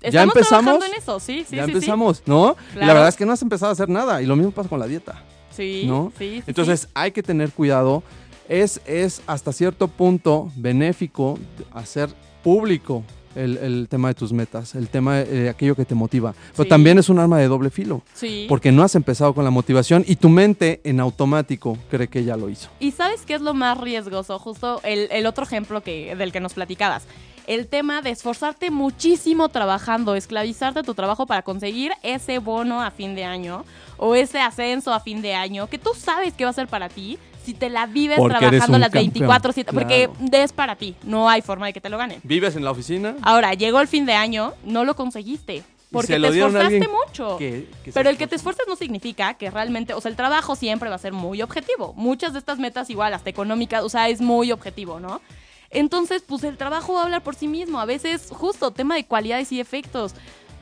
[0.00, 0.84] ¿Ya, Estamos empezamos?
[0.86, 1.74] en eso, sí, sí, ya sí, sí.
[1.74, 2.54] empezamos, ¿no?
[2.70, 2.94] Y la Claro.
[2.94, 4.22] verdad es que no has empezado a hacer nada.
[4.22, 6.12] Y lo mismo pasa con la dieta, Sí, ¿no?
[6.16, 6.86] sí, sí, Entonces sí.
[6.94, 8.04] hay que tener cuidado.
[8.48, 11.38] Es, es hasta cierto punto benéfico
[11.72, 12.08] hacer
[12.42, 13.02] público
[13.34, 16.34] el, el tema de tus metas, el tema de aquello que te motiva.
[16.52, 16.68] Pero Sí.
[16.68, 18.02] también es un arma de doble filo.
[18.14, 18.46] Sí.
[18.48, 22.36] Porque no has empezado con la motivación y tu mente en automático cree que ya
[22.36, 22.68] lo hizo.
[22.80, 24.38] ¿Y sabes qué es lo más riesgoso?
[24.38, 27.04] Justo el, el otro ejemplo que, del que nos platicabas.
[27.46, 32.90] El tema de esforzarte muchísimo trabajando, esclavizarte a tu trabajo para conseguir ese bono a
[32.90, 33.64] fin de año
[33.98, 36.88] o ese ascenso a fin de año que tú sabes que va a ser para
[36.88, 40.94] ti si te la vives Porque trabajando las 24 7 campeón, porque es para ti,
[41.02, 42.20] no hay forma de que te lo ganen.
[42.22, 43.14] ¿Vives en la oficina?
[43.22, 45.62] Ahora, llegó el fin de año, no lo conseguiste.
[45.90, 47.38] Porque se lo te esforzaste mucho.
[47.38, 50.16] que- que se Pero el que te esfuerces no significa que realmente, o sea, el
[50.16, 51.94] trabajo siempre va a ser muy objetivo.
[51.96, 55.22] Muchas de estas metas igual, hasta económicas, o sea, es muy objetivo, ¿no?
[55.70, 57.80] Entonces, pues el trabajo va a hablar por sí mismo.
[57.80, 60.14] A veces, justo, tema de cualidades y efectos.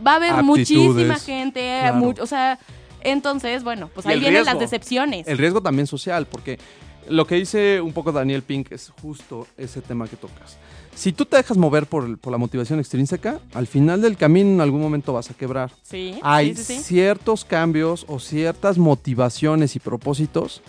[0.06, 1.96] Va a haber Aptitudes, muchísima gente, claro.
[1.96, 2.60] mu- o sea,
[3.10, 4.52] entonces, bueno, pues ahí vienen riesgo.
[4.52, 5.26] las decepciones.
[5.26, 6.58] El riesgo también social, porque
[7.08, 10.58] lo que dice un poco Daniel Pink es justo ese tema que tocas.
[10.94, 14.80] Si tú te dejas mover por, la motivación extrínseca, al final del camino en algún
[14.80, 15.70] momento vas a quebrar.
[15.82, 16.82] Sí, Hay sí, sí, sí.
[16.82, 20.62] ciertos cambios o ciertas motivaciones y propósitos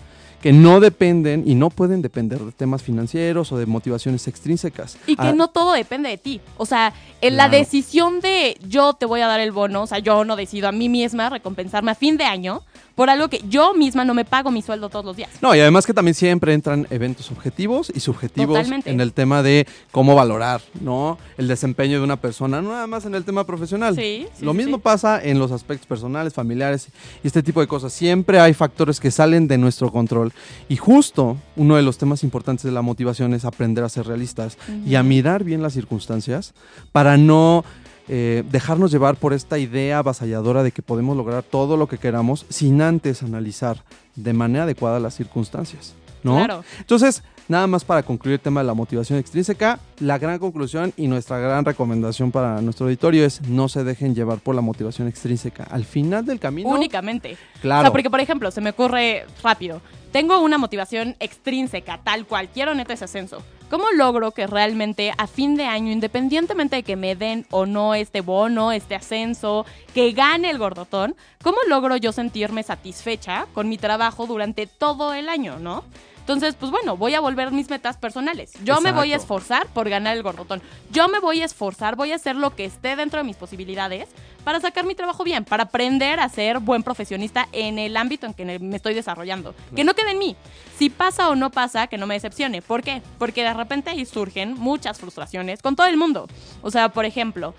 [0.48, 4.98] que no dependen y no pueden depender de temas financieros o de motivaciones extrínsecas.
[5.06, 6.40] Y que Ah, no todo depende de ti.
[6.56, 10.00] O sea, en la decisión de yo te voy a dar el bono, o sea,
[10.00, 12.62] yo no decido a mí misma recompensarme a fin de año
[12.98, 15.30] por algo que yo misma no me pago mi sueldo todos los días.
[15.40, 18.90] No, y además que también siempre entran eventos objetivos y subjetivos Totalmente.
[18.90, 21.20] en el tema de cómo valorar, ¿no?
[21.38, 23.94] El desempeño de una persona, no nada más en el tema profesional.
[23.96, 24.82] Sí, sí, Lo sí, mismo sí.
[24.84, 26.88] pasa en los aspectos personales, familiares
[27.24, 27.94] y este tipo de cosas.
[27.94, 30.34] Siempre hay factores que salen de nuestro control.
[30.68, 34.58] Y justo uno de los temas importantes de la motivación es aprender a ser realistas
[34.88, 36.56] y a mirar bien las circunstancias
[36.92, 37.64] para no
[38.08, 42.46] eh, dejarnos llevar por esta idea avasalladora de que podemos lograr todo lo que queramos
[42.50, 43.84] sin antes analizar
[44.16, 45.96] de manera adecuada las circunstancias.
[46.24, 46.38] ¿no?
[46.38, 46.64] Claro.
[46.80, 51.08] Entonces, nada más para concluir el tema de la motivación extrínseca, la gran conclusión y
[51.08, 55.64] nuestra gran recomendación para nuestro auditorio es no se dejen llevar por la motivación extrínseca.
[55.64, 57.38] Al final del camino, Únicamente.
[57.62, 59.82] claro, O sea, porque, por ejemplo, se me ocurre rápido.
[60.12, 62.50] Tengo una motivación extrínseca, tal cual.
[62.50, 63.44] Quiero neta ese ascenso.
[63.70, 67.96] ¿Cómo logro que realmente a fin de año, independientemente de que me den o no
[67.96, 73.78] este bono, este ascenso, que gane el gordotón, cómo logro yo sentirme satisfecha con mi
[73.78, 75.84] trabajo durante todo el año, no?
[76.28, 78.52] Entonces, pues bueno, voy a volver mis metas personales.
[78.66, 80.62] Yo me voy a esforzar por ganar el gordotón.
[80.92, 84.10] Yo me voy a esforzar, voy a hacer lo que esté dentro de mis posibilidades
[84.44, 88.34] para sacar mi trabajo bien, para aprender a ser buen profesionista en el ámbito en
[88.34, 89.56] que me estoy desarrollando.
[89.74, 90.36] Que no quede en mí.
[90.78, 92.62] Si pasa o no pasa, que no me decepcione.
[92.62, 93.02] ¿Por qué?
[93.18, 96.28] Porque de repente ahí surgen muchas frustraciones con todo el mundo.
[96.62, 97.54] O sea, por ejemplo,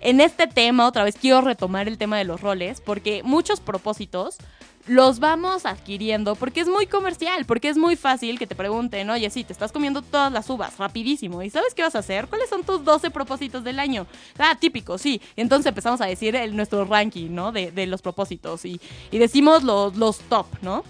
[0.00, 4.36] en este tema, otra vez quiero retomar el tema de los roles, porque muchos propósitos
[4.86, 9.28] los vamos adquiriendo porque es muy comercial, porque es muy fácil que te pregunten, oye,
[9.30, 12.26] sí, te estás comiendo todas las uvas, rapidísimo, ¿y sabes qué vas a hacer?
[12.28, 14.06] ¿Cuáles son tus 12 propósitos del año?
[14.38, 15.20] Ah, típico, sí.
[15.36, 17.52] Entonces empezamos a decir el, nuestro ranking, ¿no?
[17.52, 20.82] De, de los propósitos y, y decimos los, los top, ¿no?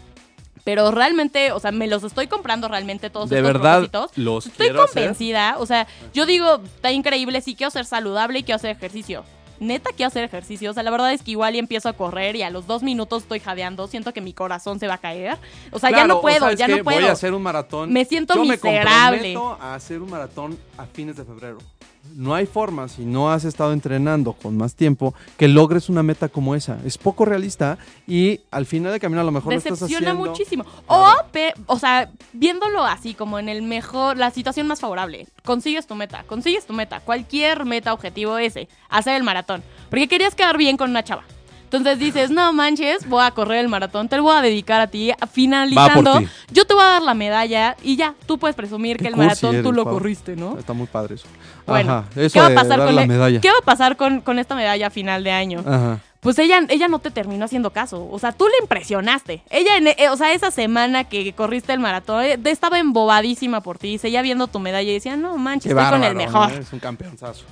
[0.71, 4.17] Pero realmente, o sea, me los estoy comprando realmente todos De estos verdad, propósitos.
[4.17, 4.87] los Estoy hacer.
[4.87, 9.25] convencida, o sea, yo digo, está increíble, sí quiero ser saludable y quiero hacer ejercicio.
[9.59, 12.37] Neta quiero hacer ejercicio, o sea, la verdad es que igual y empiezo a correr
[12.37, 15.39] y a los dos minutos estoy jadeando, siento que mi corazón se va a caer.
[15.73, 17.01] O sea, ya no o puedo, ¿sabes ya no puedo.
[17.01, 17.93] Voy a hacer un maratón.
[17.93, 19.21] Me siento Yo miserable.
[19.21, 21.59] Me comprometo a hacer un maratón a fines de febrero.
[22.15, 26.29] No hay forma, si no has estado entrenando con más tiempo, que logres una meta
[26.29, 26.79] como esa.
[26.85, 30.31] Es poco realista y al final de camino a lo mejor lo estás Decepciona haciendo.
[30.31, 30.65] muchísimo.
[30.87, 35.29] O, pe- o sea, viéndolo así, como en el mejor, la situación más favorable.
[35.45, 37.01] Consigues tu meta, consigues tu meta.
[37.01, 39.63] Cualquier meta, objetivo ese, hacer el maratón.
[39.89, 41.23] Porque querías quedar bien con una chava.
[41.65, 44.89] Entonces dices, no manches, voy a correr el maratón, te lo voy a dedicar a
[44.89, 45.13] ti.
[45.31, 46.27] Finalizando, ti.
[46.51, 49.17] yo te voy a dar la medalla y ya, tú puedes presumir Qué que el
[49.17, 50.59] maratón tú eres, lo corriste, ¿no?
[50.59, 51.29] Está muy padre eso.
[51.71, 53.41] Bueno, Ajá, eso ¿qué va a pasar, con, la le- medalla.
[53.41, 55.61] ¿qué va a pasar con, con esta medalla a final de año?
[55.67, 55.99] Ajá.
[56.21, 58.07] Pues ella, ella no te terminó haciendo caso.
[58.11, 59.43] O sea, tú le impresionaste.
[59.49, 63.79] Ella, en, eh, o sea, esa semana que corriste el maratón, eh, estaba embobadísima por
[63.79, 63.97] ti.
[63.97, 66.51] Seguía viendo tu medalla y decía, no manches, Qué estoy con el mejor.
[66.53, 67.45] Es un campeonazo.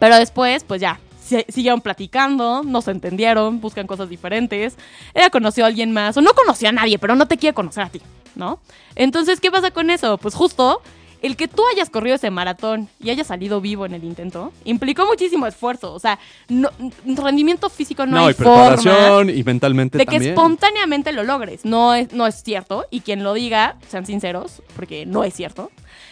[0.00, 4.76] Pero después, pues ya, si- siguieron platicando, no se entendieron, buscan cosas diferentes.
[5.14, 7.84] Ella conoció a alguien más, o no conoció a nadie, pero no te quiere conocer
[7.84, 8.00] a ti,
[8.34, 8.58] ¿no?
[8.96, 10.18] Entonces, ¿qué pasa con eso?
[10.18, 10.82] Pues justo
[11.22, 15.06] el que tú hayas corrido ese maratón y hayas salido vivo en el intento, implicó
[15.06, 15.92] muchísimo esfuerzo.
[15.92, 16.70] O sea, no-
[17.04, 21.64] rendimiento físico no, No, hay y preparación forma y mentalmente de que espontáneamente lo logres.
[21.64, 22.86] No es, no es cierto.
[22.90, 25.70] Y quien lo diga, sean sinceros, porque no es cierto.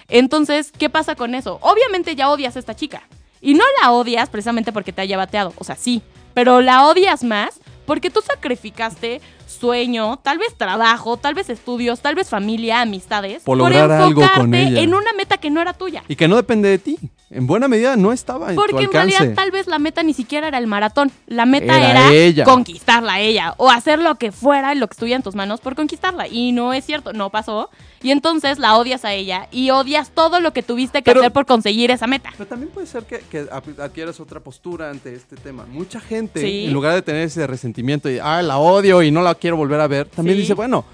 [0.09, 1.59] Entonces, ¿qué pasa con eso?
[1.62, 3.03] Obviamente ya odias a esta chica.
[3.40, 5.53] Y no la odias precisamente porque te haya bateado.
[5.59, 6.03] O sea, sí.
[6.35, 9.21] Pero la odias más porque tú sacrificaste
[9.59, 13.42] sueño, tal vez trabajo, tal vez estudios, tal vez familia, amistades.
[13.42, 14.81] Por lograr algo con enfocarte ella.
[14.81, 16.05] en una meta que no era tuya.
[16.09, 16.99] Y que no depende de ti.
[17.31, 19.19] En buena medida no estaba en tu Porque en alcance.
[19.19, 21.11] realidad tal vez la meta ni siquiera era el maratón.
[21.27, 22.45] La meta Era era, ella.
[22.45, 23.55] conquistarla a ella.
[23.59, 26.27] O hacer lo que fuera, lo que estuviera en tus manos por conquistarla.
[26.27, 27.69] Y no es cierto, no pasó.
[28.03, 31.33] Y entonces la odias a ella y odias todo lo que tuviste que Pero- hacer
[31.33, 32.31] por conseguir esa meta.
[32.37, 33.47] Pero también puede ser que, que
[33.79, 35.67] adquieras otra postura ante este tema.
[35.67, 36.64] Mucha gente, Sí.
[36.67, 39.81] en lugar de tener ese resentimiento y, ah, la odio y no la quiero volver
[39.81, 40.43] a ver, también Sí.
[40.43, 40.85] dice, bueno,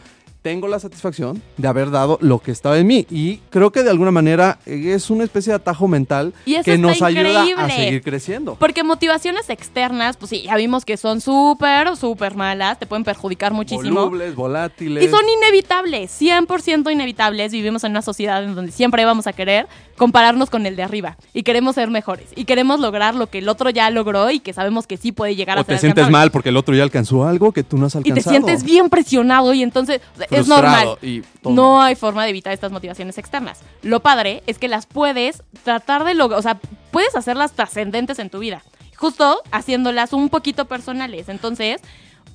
[0.45, 3.07] tengo la satisfacción de haber dado lo que estaba en mí.
[3.11, 6.77] Y creo que de alguna manera eh, es una especie de atajo mental Y que
[6.77, 8.55] nos ayuda a seguir creciendo.
[8.57, 13.55] Porque motivaciones externas, pues sí, ya vimos que son súper, súper malas, te pueden perjudicar
[13.55, 14.03] muchísimo.
[14.03, 15.03] Volubles, volátiles.
[15.05, 17.51] Y son inevitables, 100% inevitables.
[17.51, 21.17] Vivimos en una sociedad en donde siempre vamos a querer compararnos con el de arriba.
[21.33, 22.27] Y queremos ser mejores.
[22.37, 25.37] Y queremos lograr lo que el otro ya logró y que sabemos que sí puede
[25.37, 27.79] llegar a o ser te sientes mal porque el otro ya alcanzó algo que tú
[27.79, 28.23] no has Y alcanzado.
[28.25, 30.03] te sientes bien presionado y entonces
[30.37, 30.99] es normal.
[31.03, 33.61] y No hay forma de evitar estas motivaciones externas.
[33.83, 36.59] Lo padre es que las puedes tratar de lograr, o sea,
[36.91, 38.63] puedes hacerlas trascendentes en tu vida.
[38.97, 41.29] Justo haciéndolas un poquito personales.
[41.29, 41.81] Entonces,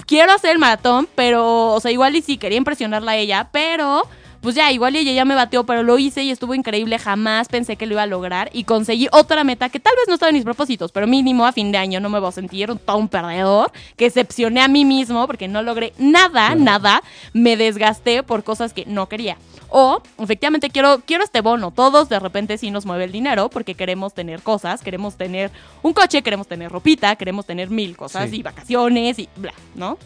[0.05, 4.03] quiero hacer el maratón, pero, o sea, igual y sí, quería impresionarla a ella, pero
[4.41, 6.97] pues ya, igual ella ya me bateó, pero lo hice y estuvo increíble.
[6.97, 10.13] Jamás pensé que lo iba a lograr y conseguí otra meta que tal vez no
[10.13, 12.71] estaba en mis propósitos, pero mínimo a fin de año no me voy a sentir
[12.71, 17.57] un, todo un perdedor, que decepcioné a mí mismo porque no logré nada, nada, me
[17.57, 19.37] desgasté por cosas que no quería.
[19.71, 21.69] O, efectivamente, quiero, quiero este bono.
[21.71, 25.51] Todos de repente sí nos mueve el dinero porque queremos tener cosas, queremos tener
[25.83, 28.37] un coche, queremos tener ropita, queremos tener mil cosas Sí.
[28.37, 29.97] y vacaciones y bla, ¿no?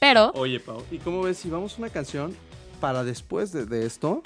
[0.00, 2.36] Pero, Oye, Pau, ¿y cómo ves si vamos a una canción
[2.84, 4.22] para después de, de esto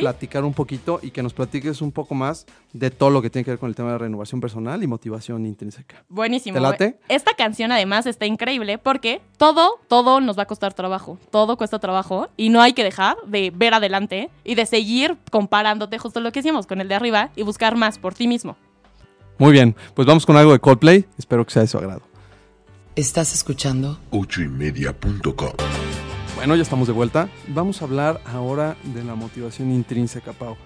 [0.00, 3.46] platicar un poquito y que nos platiques un poco más de todo lo que tiene
[3.46, 6.04] que ver con el tema de renovación personal y motivación intrínseca?
[6.10, 6.56] Buenísimo.
[6.56, 6.98] ¿Te late?
[7.08, 11.18] Esta canción además está increíble porque todo, todo nos va a costar trabajo.
[11.30, 15.96] Todo cuesta trabajo y no hay que dejar de ver adelante y de seguir comparándote
[15.96, 18.58] justo lo que hicimos con el de arriba y buscar más por ti mismo.
[19.38, 21.06] Muy bien, pues vamos con algo de Coldplay.
[21.16, 22.02] Espero que sea de su agrado.
[22.96, 26.03] Estás escuchando ochoymedia.com
[26.44, 27.30] Bueno, ya estamos de vuelta.
[27.48, 30.58] Vamos a hablar ahora de la motivación intrínseca, Pau.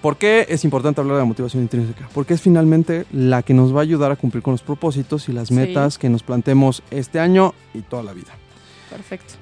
[0.00, 2.08] ¿Por qué es importante hablar de la motivación intrínseca?
[2.14, 5.32] Porque es finalmente la que nos va a ayudar a cumplir con los propósitos y
[5.32, 5.54] las Sí.
[5.54, 8.34] metas que nos planteemos este año y toda la vida.
[8.88, 9.34] Perfecto.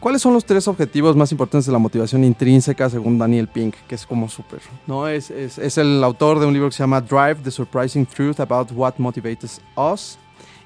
[0.00, 3.96] ¿Cuáles son los tres objetivos más importantes de la motivación intrínseca según Daniel Pink, que
[3.96, 5.06] es como súper, ¿no?
[5.06, 8.40] Es, es, es, el autor de un libro que se llama Drive, The Surprising Truth
[8.40, 10.16] About What Motivates Us.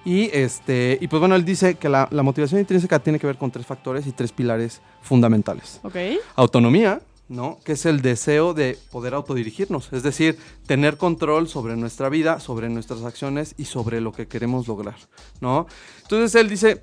[0.07, 3.36] Y, este, y pues bueno, él dice que la, la motivación intrínseca tiene que ver
[3.36, 5.80] con tres factores y tres pilares fundamentales.
[5.82, 5.96] Ok.
[6.36, 7.59] Autonomía, ¿no?
[7.64, 12.68] Que es el deseo de poder autodirigirnos, es decir, tener control sobre nuestra vida, sobre
[12.68, 14.96] nuestras acciones y sobre lo que queremos lograr,
[15.40, 15.66] ¿no?
[16.02, 16.82] Entonces él dice,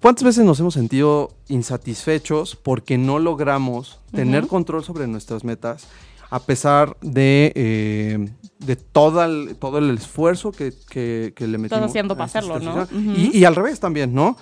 [0.00, 5.86] ¿Cuántas veces nos hemos sentido insatisfechos porque no logramos tener control sobre nuestras metas
[6.28, 8.28] a pesar de, eh,
[8.58, 11.84] de toda el- todo el esfuerzo que, que- que le metimos?
[11.90, 12.86] haciendo a para hacerlo, ¿no?
[13.16, 14.36] y, y al revés también, ¿no?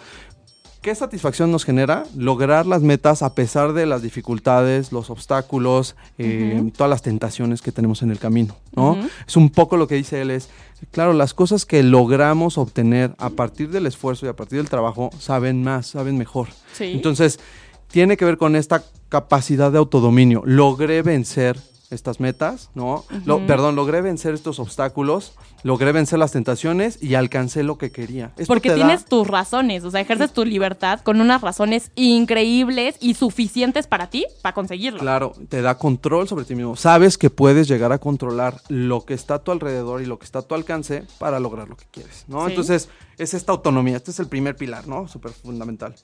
[0.83, 6.73] ¿Qué satisfacción nos genera lograr las metas a pesar de las dificultades, los obstáculos, eh,
[6.77, 8.57] todas las tentaciones que tenemos en el camino?
[8.75, 8.99] ¿no?
[9.25, 10.49] Es un poco lo que dice él, es,
[10.91, 15.11] claro, las cosas que logramos obtener a partir del esfuerzo y a partir del trabajo
[15.21, 16.49] saben más, saben mejor.
[16.73, 16.87] Sí.
[16.87, 17.39] Entonces,
[17.87, 20.43] tiene que ver con esta capacidad de autodominio.
[20.47, 21.61] Logré vencer
[21.93, 23.05] estas metas, ¿no?
[23.25, 28.33] Lo- perdón, logré vencer estos obstáculos, logré vencer las tentaciones y alcancé lo que quería.
[28.37, 32.97] Esto Porque da- tienes tus razones, o sea, ejerces tu libertad con unas razones increíbles
[33.01, 34.99] y suficientes para ti para conseguirlo.
[35.01, 36.77] Claro, te da control sobre ti mismo.
[36.77, 40.25] Sabes que puedes llegar a controlar lo que está a tu alrededor y lo que
[40.25, 42.45] está a tu alcance para lograr lo que quieres, ¿no?
[42.47, 42.51] Sí.
[42.51, 42.89] Entonces,
[43.19, 43.97] es esta autonomía.
[43.97, 45.07] Este es el primer pilar, ¿no?
[45.09, 45.95] Súper fundamental.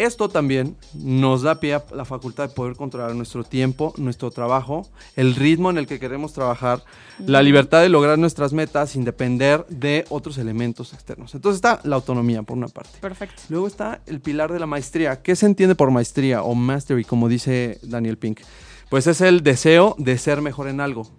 [0.00, 4.88] Esto también nos da pie a la facultad de poder controlar nuestro tiempo, nuestro trabajo,
[5.14, 6.82] el ritmo en el que queremos trabajar,
[7.18, 11.34] la libertad de lograr nuestras metas sin depender de otros elementos externos.
[11.34, 12.98] Entonces está la autonomía, por una parte.
[12.98, 13.42] Perfecto.
[13.50, 15.20] Luego está el pilar de la maestría.
[15.20, 18.40] ¿Qué se entiende por maestría o mastery, como dice Daniel Pink?
[18.88, 21.10] Pues es el deseo de ser mejor en algo.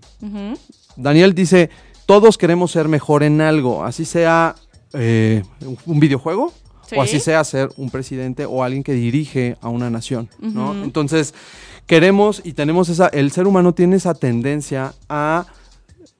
[0.95, 1.69] Daniel dice,
[2.07, 4.55] todos queremos ser mejor en algo, así sea
[4.93, 5.43] eh,
[5.85, 6.51] un videojuego
[6.91, 6.95] Sí.
[6.97, 10.73] o así sea ser un presidente o alguien que dirige a una nación, ¿no?
[10.83, 11.33] Entonces,
[11.87, 15.45] queremos y tenemos esa, el ser humano tiene esa tendencia a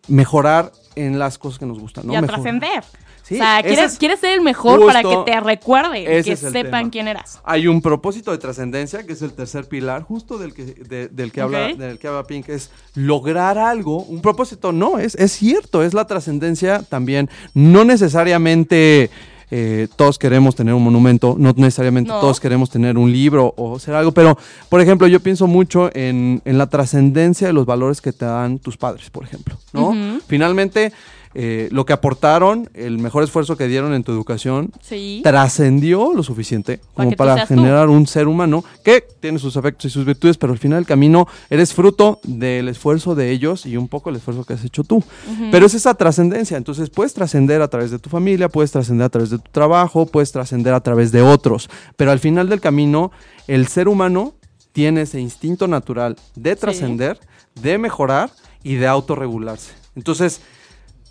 [0.08, 2.14] mejorar en las cosas que nos gustan, ¿no?
[2.14, 2.84] y a trascender.
[3.24, 6.54] Sí, o sea, quieres, es quieres ser el mejor para que te recuerden, que sepan
[6.64, 6.90] tema.
[6.90, 7.40] quién eras.
[7.46, 11.32] Hay un propósito de trascendencia, que es el tercer pilar, justo del que, de- del
[11.32, 14.04] que, habla, del que habla Pink, es lograr algo.
[14.04, 17.30] Un propósito no, es, es cierto, es la trascendencia también.
[17.54, 19.10] No necesariamente
[19.52, 22.20] eh, todos queremos tener un monumento, no necesariamente No.
[22.22, 24.38] todos queremos tener un libro o ser algo, pero,
[24.70, 28.60] por ejemplo, yo pienso mucho en, en la trascendencia de los valores que te dan
[28.60, 29.94] tus padres, por ejemplo, ¿no?
[30.28, 30.94] Finalmente,
[31.34, 35.22] eh, lo que aportaron, el mejor esfuerzo que dieron en tu educación, Sí.
[35.24, 37.48] trascendió lo suficiente como para tú.
[37.48, 40.86] generar un ser humano que tiene sus efectos y sus virtudes, pero al final del
[40.88, 44.84] camino eres fruto del esfuerzo de ellos y un poco el esfuerzo que has hecho
[44.84, 45.04] tú.
[45.52, 49.10] Pero es esa trascendencia, entonces puedes trascender a través de tu familia, puedes trascender a
[49.10, 53.12] través de tu trabajo, puedes trascender a través de otros, pero al final del camino
[53.48, 54.34] el ser humano
[54.74, 57.20] tiene ese instinto natural de trascender,
[57.62, 58.32] de mejorar
[58.64, 59.74] y de autorregularse.
[59.96, 60.42] Entonces,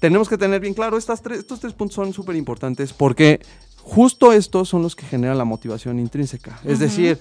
[0.00, 3.40] tenemos que tener bien claro, estas tres, estos tres puntos son súper importantes porque
[3.82, 6.58] justo estos son los que generan la motivación intrínseca.
[6.64, 7.18] Es decir,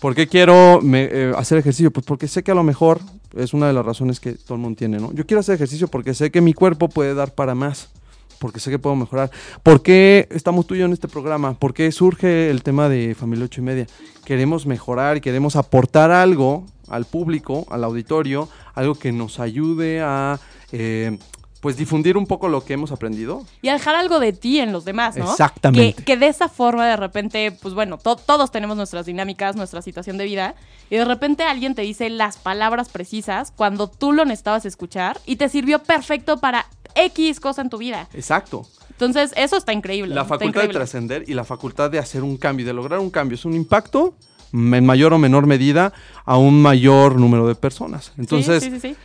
[0.00, 1.90] ¿por qué quiero me- eh, hacer ejercicio?
[1.92, 3.00] Pues porque sé que a lo mejor
[3.36, 5.12] es una de las razones que todo el mundo tiene, ¿no?
[5.12, 7.90] Yo quiero hacer ejercicio porque sé que mi cuerpo puede dar para más.
[8.38, 9.30] Porque sé que puedo mejorar.
[9.62, 11.54] ¿Por qué estamos tú y yo en este programa?
[11.54, 13.86] ¿Por qué surge el tema de Familia 8 y media?
[14.24, 20.40] Queremos mejorar y queremos aportar algo al público, al auditorio, algo que nos ayude a
[20.72, 21.18] eh,
[21.62, 23.44] pues difundir un poco lo que hemos aprendido.
[23.62, 25.30] Y dejar algo de ti en los demás, ¿no?
[25.30, 25.94] Exactamente.
[25.94, 29.80] Que, que de esa forma de repente, pues bueno, to- todos tenemos nuestras dinámicas, nuestra
[29.80, 30.56] situación de vida,
[30.90, 35.36] y de repente alguien te dice las palabras precisas cuando tú lo necesitabas escuchar y
[35.36, 38.08] te sirvió perfecto para X cosa en tu vida.
[38.12, 38.66] Exacto.
[38.90, 40.14] Entonces, eso está increíble.
[40.16, 43.36] La facultad de trascender y la facultad de hacer un cambio, de lograr un cambio.
[43.36, 44.14] Es un impacto
[44.52, 45.92] en mayor o menor medida
[46.24, 48.06] a un mayor número de personas.
[48.06, 48.96] Sí, Entonces, sí, sí, sí.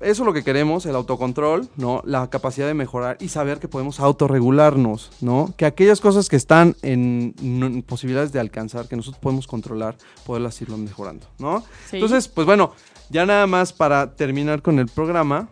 [0.00, 2.02] Eso es lo que queremos, el autocontrol, ¿no?
[2.04, 5.54] La capacidad de mejorar y saber que podemos autorregularnos, ¿no?
[5.56, 10.60] Que aquellas cosas que están en, en posibilidades de alcanzar, que nosotros podemos controlar, poderlas
[10.60, 11.60] irlo mejorando, ¿no?
[11.88, 11.96] Sí.
[11.96, 12.72] Entonces, pues bueno,
[13.08, 15.48] ya nada más para terminar con el programa,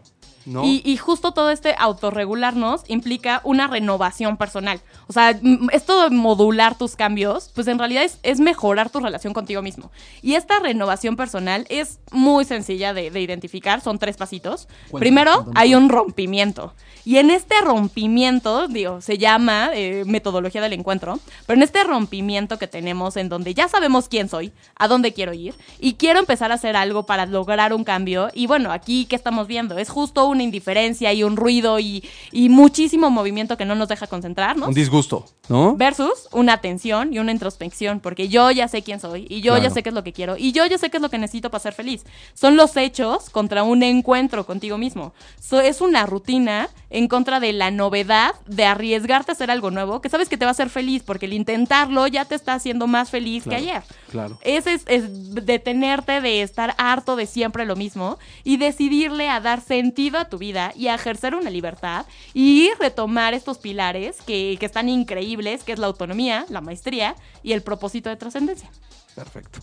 [0.47, 0.65] ¿no?
[0.65, 4.81] Y, y justo todo este autorregularnos implica una renovación personal.
[5.07, 5.39] O sea,
[5.73, 9.91] esto de modular tus cambios, pues en realidad es, es mejorar tu relación contigo mismo.
[10.23, 14.69] Y esta renovación personal es muy sencilla de, de identificar, son tres pasitos.
[14.99, 16.75] Primero, hay un rompimiento.
[17.05, 22.59] Y en este rompimiento, digo, se llama eh, metodología del encuentro, pero en este rompimiento
[22.59, 26.51] que tenemos en donde ya sabemos quién soy, a dónde quiero ir, y quiero empezar
[26.51, 29.77] a hacer algo para lograr un cambio, y bueno, aquí, ¿qué estamos viendo?
[29.77, 34.07] Es justo una indiferencia y un ruido y, y muchísimo movimiento que no nos deja
[34.07, 34.69] concentrarnos.
[34.69, 35.75] Un disgusto, ¿no?
[35.77, 39.71] Versus una atención y una introspección, porque yo ya sé quién soy y yo ya
[39.71, 41.51] sé qué es lo que quiero y yo ya sé qué es lo que necesito
[41.51, 42.05] para ser feliz.
[42.35, 45.15] Son los hechos contra un encuentro contigo mismo.
[45.41, 50.01] So, es una rutina en contra de la novedad, de arriesgarte a hacer algo nuevo,
[50.01, 52.87] que sabes que te va a hacer feliz, porque el intentarlo ya te está haciendo
[52.87, 53.83] más feliz Claro, que ayer.
[54.11, 54.39] claro.
[54.43, 59.61] Ese es, es detenerte de estar harto de siempre lo mismo y decidirle a dar
[59.61, 64.67] sentido a tu vida y a ejercer una libertad y retomar estos pilares que, que
[64.67, 68.71] están increíbles, que es la autonomía, la maestría y el propósito de trascendencia.
[69.17, 69.59] Perfecto.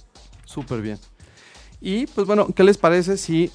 [0.45, 0.99] Súper bien.
[1.79, 3.49] Y pues bueno, ¿qué les parece si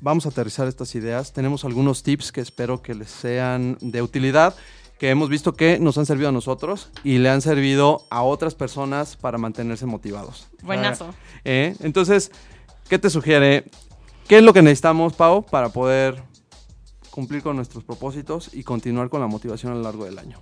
[0.00, 1.32] vamos a aterrizar estas ideas?
[1.32, 4.54] Tenemos algunos tips que espero que les sean de utilidad,
[4.98, 8.54] que hemos visto que nos han servido a nosotros y le han servido a otras
[8.54, 10.48] personas para mantenerse motivados.
[10.62, 11.14] Buenazo.
[11.44, 12.30] Eh, Entonces,
[12.88, 13.70] ¿qué te sugiere?
[14.26, 16.22] ¿Qué es lo que necesitamos, Pau, para poder
[17.10, 20.38] cumplir con nuestros propósitos y continuar con la motivación a lo largo del año?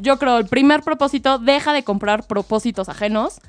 [0.00, 3.40] Yo creo, el primer propósito, deja de comprar propósitos ajenos.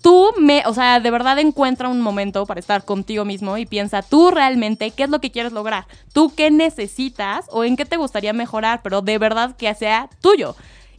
[0.00, 4.02] Tú, me, o sea, de verdad encuentra un momento para estar contigo mismo y piensa
[4.02, 5.86] tú realmente qué es lo que quieres lograr.
[6.12, 10.54] Tú qué necesitas o en qué te gustaría mejorar, pero de verdad que sea tuyo.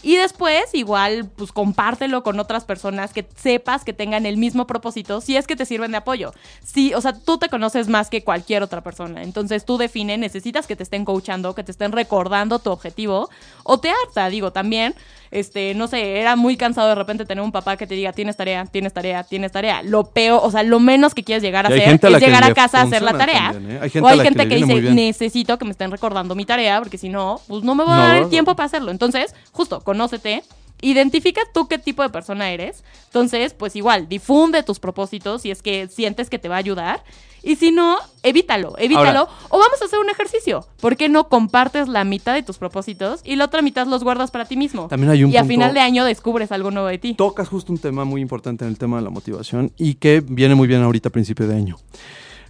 [0.05, 5.21] Y después, igual, pues compártelo con otras personas que sepas que tengan el mismo propósito,
[5.21, 6.33] si es que te sirven de apoyo.
[6.61, 9.23] Sí, o sea, tú te conoces más que cualquier otra persona.
[9.23, 13.29] Entonces tú define, necesitas que te estén coachando, que te estén recordando tu objetivo,
[13.63, 14.93] o te harta, digo, también.
[15.33, 18.37] Este, no sé, era muy cansado de repente tener un papá que te diga, tienes
[18.37, 19.81] tarea, tienes tarea, tienes tarea.
[19.81, 22.81] Lo peor, o sea, lo menos que quieres llegar a hacer es llegar a casa
[22.81, 23.51] a hacer la tarea.
[23.51, 23.79] también, ¿eh?
[23.81, 26.99] Hay gente o hay gente que, dice, necesito que me estén recordando mi tarea, porque
[26.99, 28.91] si no, pues no me voy a dar el tiempo para hacerlo.
[28.91, 30.43] Entonces, justo, conócete.
[30.83, 32.83] Identifica tú qué tipo de persona eres.
[33.05, 37.03] Entonces, pues igual, difunde tus propósitos si es que sientes que te va a ayudar.
[37.41, 39.19] Y si no, evítalo, evítalo.
[39.21, 40.65] Ahora- o vamos a hacer un ejercicio.
[40.79, 44.31] ¿Por qué no compartes la mitad de tus propósitos y la otra mitad los guardas
[44.31, 44.87] para ti mismo?
[44.87, 47.13] También hay un y a final de año descubres algo nuevo de ti.
[47.15, 50.55] tocas justo un tema muy importante en el tema de la motivación y que viene
[50.55, 51.77] muy bien ahorita a principio de año.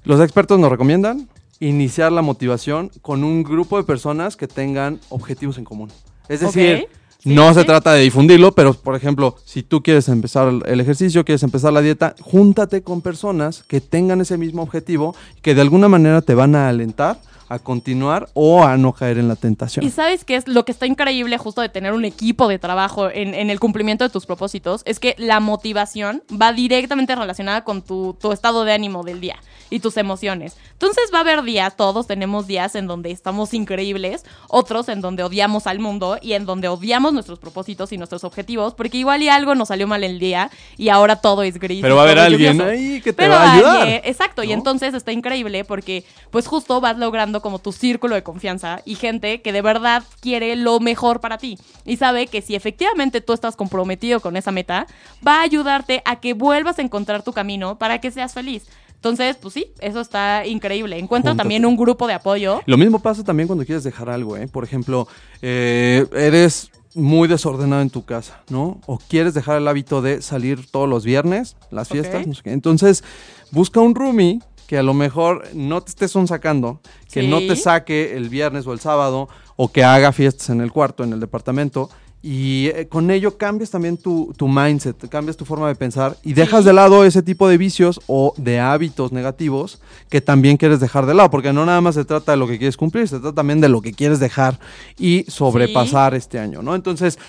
[0.04, 1.28] Los expertos nos recomiendan
[1.60, 5.92] iniciar la motivación con un grupo de personas que tengan objetivos en común.
[6.30, 6.88] Es decir,
[7.24, 7.60] Sí, no sí.
[7.62, 11.72] se trata de difundirlo, pero por ejemplo, si tú quieres empezar el ejercicio, quieres empezar
[11.72, 16.36] la dieta, júntate con personas que tengan ese mismo objetivo, que de alguna manera te
[16.36, 17.18] van a alentar
[17.48, 19.86] a continuar o a no caer en la tentación.
[19.86, 23.10] Y sabes qué es lo que está increíble justo de tener un equipo de trabajo
[23.10, 27.82] en, en el cumplimiento de tus propósitos, es que la motivación va directamente relacionada con
[27.82, 29.38] tu, tu estado de ánimo del día
[29.74, 30.56] y tus emociones.
[30.74, 35.24] Entonces va a haber días, todos tenemos días en donde estamos increíbles, otros en donde
[35.24, 39.30] odiamos al mundo y en donde odiamos nuestros propósitos y nuestros objetivos, porque igual y
[39.30, 41.82] algo nos salió mal el día y ahora todo es gris.
[41.82, 42.70] Pero va a haber alguien lluvioso.
[42.72, 46.46] ahí que te Pero va a ayudar, alguien- exacto, y entonces está increíble porque pues
[46.48, 50.80] justo vas logrando como tu círculo de confianza y gente que de verdad quiere lo
[50.80, 54.86] mejor para ti y sabe que si efectivamente tú estás comprometido con esa meta,
[55.26, 58.68] va a ayudarte a que vuelvas a encontrar tu camino para que seas feliz.
[59.04, 60.98] Entonces, pues sí, eso está increíble.
[60.98, 62.62] Encuentra también un grupo de apoyo.
[62.66, 64.48] Lo mismo pasa también cuando quieres dejar algo, ¿eh?
[64.48, 65.10] Por ejemplo,
[65.42, 68.80] eh, eres muy desordenado en tu casa, ¿no?
[68.86, 72.54] O quieres dejar el hábito de salir todos los viernes, las fiestas, no sé qué.
[72.54, 73.04] Entonces,
[73.52, 76.80] busca un roomie que a lo mejor no te estés sacando,
[77.12, 77.28] que Sí.
[77.28, 79.28] no te saque el viernes o el sábado,
[79.58, 81.90] o que haga fiestas en el cuarto, en el departamento.
[82.26, 86.32] Y eh, con ello cambias también tu, tu mindset, cambias tu forma de pensar y
[86.32, 91.06] dejas de lado ese tipo de vicios o de hábitos negativos que también quieres dejar
[91.06, 93.36] de lado, porque no nada más se trata de lo que quieres cumplir, se trata
[93.36, 94.58] también de lo que quieres dejar
[94.98, 96.76] y sobrepasar este año, ¿no?
[96.76, 97.20] Entonces,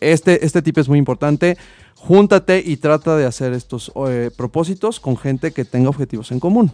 [0.00, 1.56] este, este tip es muy importante.
[1.94, 6.72] Júntate y trata de hacer estos eh, propósitos con gente que tenga objetivos en común.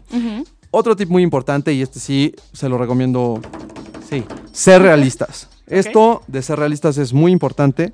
[0.71, 3.39] Otro tip muy importante, y este sí se lo recomiendo,
[4.09, 5.50] sí, ser realistas.
[5.71, 7.93] Esto de ser realistas es muy importante.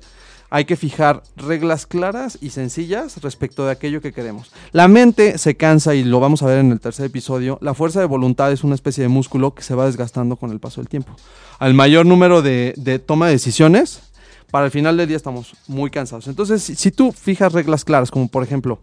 [0.49, 4.51] Hay que fijar reglas claras y sencillas respecto de aquello que queremos.
[4.71, 7.57] La mente se cansa y lo vamos a ver en el tercer episodio.
[7.61, 10.59] La fuerza de voluntad es una especie de músculo que se va desgastando con el
[10.59, 11.13] paso del tiempo.
[11.59, 14.01] Al mayor número de, toma de decisiones,
[14.49, 16.27] para el final del día estamos muy cansados.
[16.27, 18.79] Entonces, si, si tú fijas reglas claras, como por ejemplo,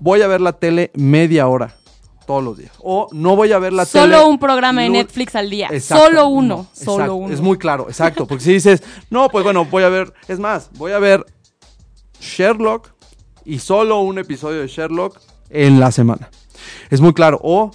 [0.00, 1.76] voy a ver la tele media hora
[2.26, 2.72] todos los días.
[2.80, 4.04] O no voy a ver la tele.
[4.04, 5.68] Solo un programa de Netflix al día.
[5.70, 6.56] Exacto, Solo uno.
[6.56, 7.34] no, solo exacto, uno.
[7.34, 8.26] Es muy claro, exacto.
[8.26, 11.24] Porque si dices, no, pues bueno, voy a ver, es más, voy a ver
[12.20, 12.90] Sherlock
[13.44, 15.20] y solo un episodio de Sherlock
[15.50, 16.30] en la semana.
[16.90, 17.40] Es muy claro.
[17.42, 17.70] O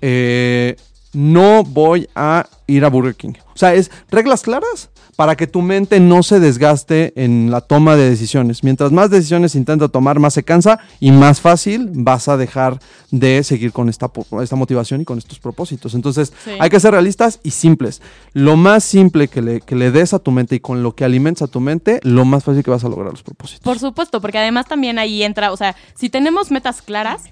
[0.00, 0.76] eh,
[1.12, 3.32] no voy a ir a Burger King.
[3.54, 7.96] O sea, es reglas claras para que tu mente no se desgaste en la toma
[7.96, 8.64] de decisiones.
[8.64, 12.78] Mientras más decisiones intenta tomar, más se cansa y más fácil vas a dejar
[13.10, 14.10] de seguir con esta,
[14.42, 15.94] esta motivación y con estos propósitos.
[15.94, 16.52] Entonces, Sí.
[16.58, 18.00] hay que ser realistas y simples.
[18.32, 21.04] Lo más simple que le, que le des a tu mente y con lo que
[21.04, 23.62] alimentes a tu mente, lo más fácil que vas a lograr los propósitos.
[23.64, 27.22] Por supuesto, porque además también ahí entra, o sea, si tenemos metas claras,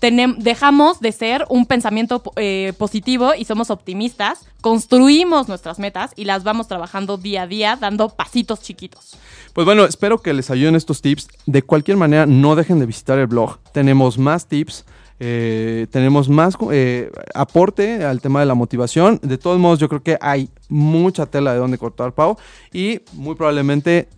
[0.00, 6.44] dejamos de ser un pensamiento eh, positivo y somos optimistas, construimos nuestras metas y las
[6.44, 9.16] vamos trabajando día a día, dando pasitos chiquitos.
[9.52, 11.28] Pues bueno, espero que les ayuden estos tips.
[11.46, 13.58] De cualquier manera, no dejen de visitar el blog.
[13.72, 14.84] Tenemos más tips.
[15.18, 19.18] eh, tenemos más eh, aporte al tema de la motivación.
[19.22, 22.36] De todos modos, yo creo que hay mucha tela de donde cortar, Pau.
[22.72, 24.08] Y muy probablemente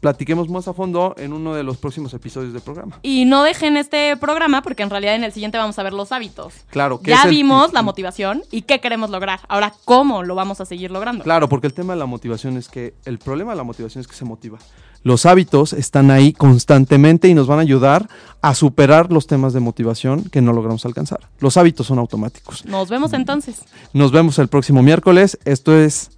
[0.00, 2.98] platiquemos más a fondo en uno de los próximos episodios del programa.
[3.02, 6.12] Y no dejen este programa porque en realidad en el siguiente vamos a ver los
[6.12, 6.54] hábitos.
[6.70, 9.40] Claro, que Ya es el- vimos la motivación y qué queremos lograr.
[9.48, 11.24] Ahora, ¿cómo lo vamos a seguir logrando?
[11.24, 14.06] Claro, porque el tema de la motivación es que el problema de la motivación es
[14.08, 14.58] que se motiva.
[15.04, 18.08] Los hábitos están ahí constantemente y nos van a ayudar
[18.42, 21.20] a superar los temas de motivación que no logramos alcanzar.
[21.38, 22.64] Los hábitos son automáticos.
[22.66, 23.62] Nos vemos entonces.
[23.92, 25.38] Nos vemos el próximo miércoles.
[25.44, 26.10] Esto es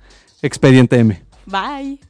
[0.42, 1.22] Expediente M.
[1.46, 2.09] Bye.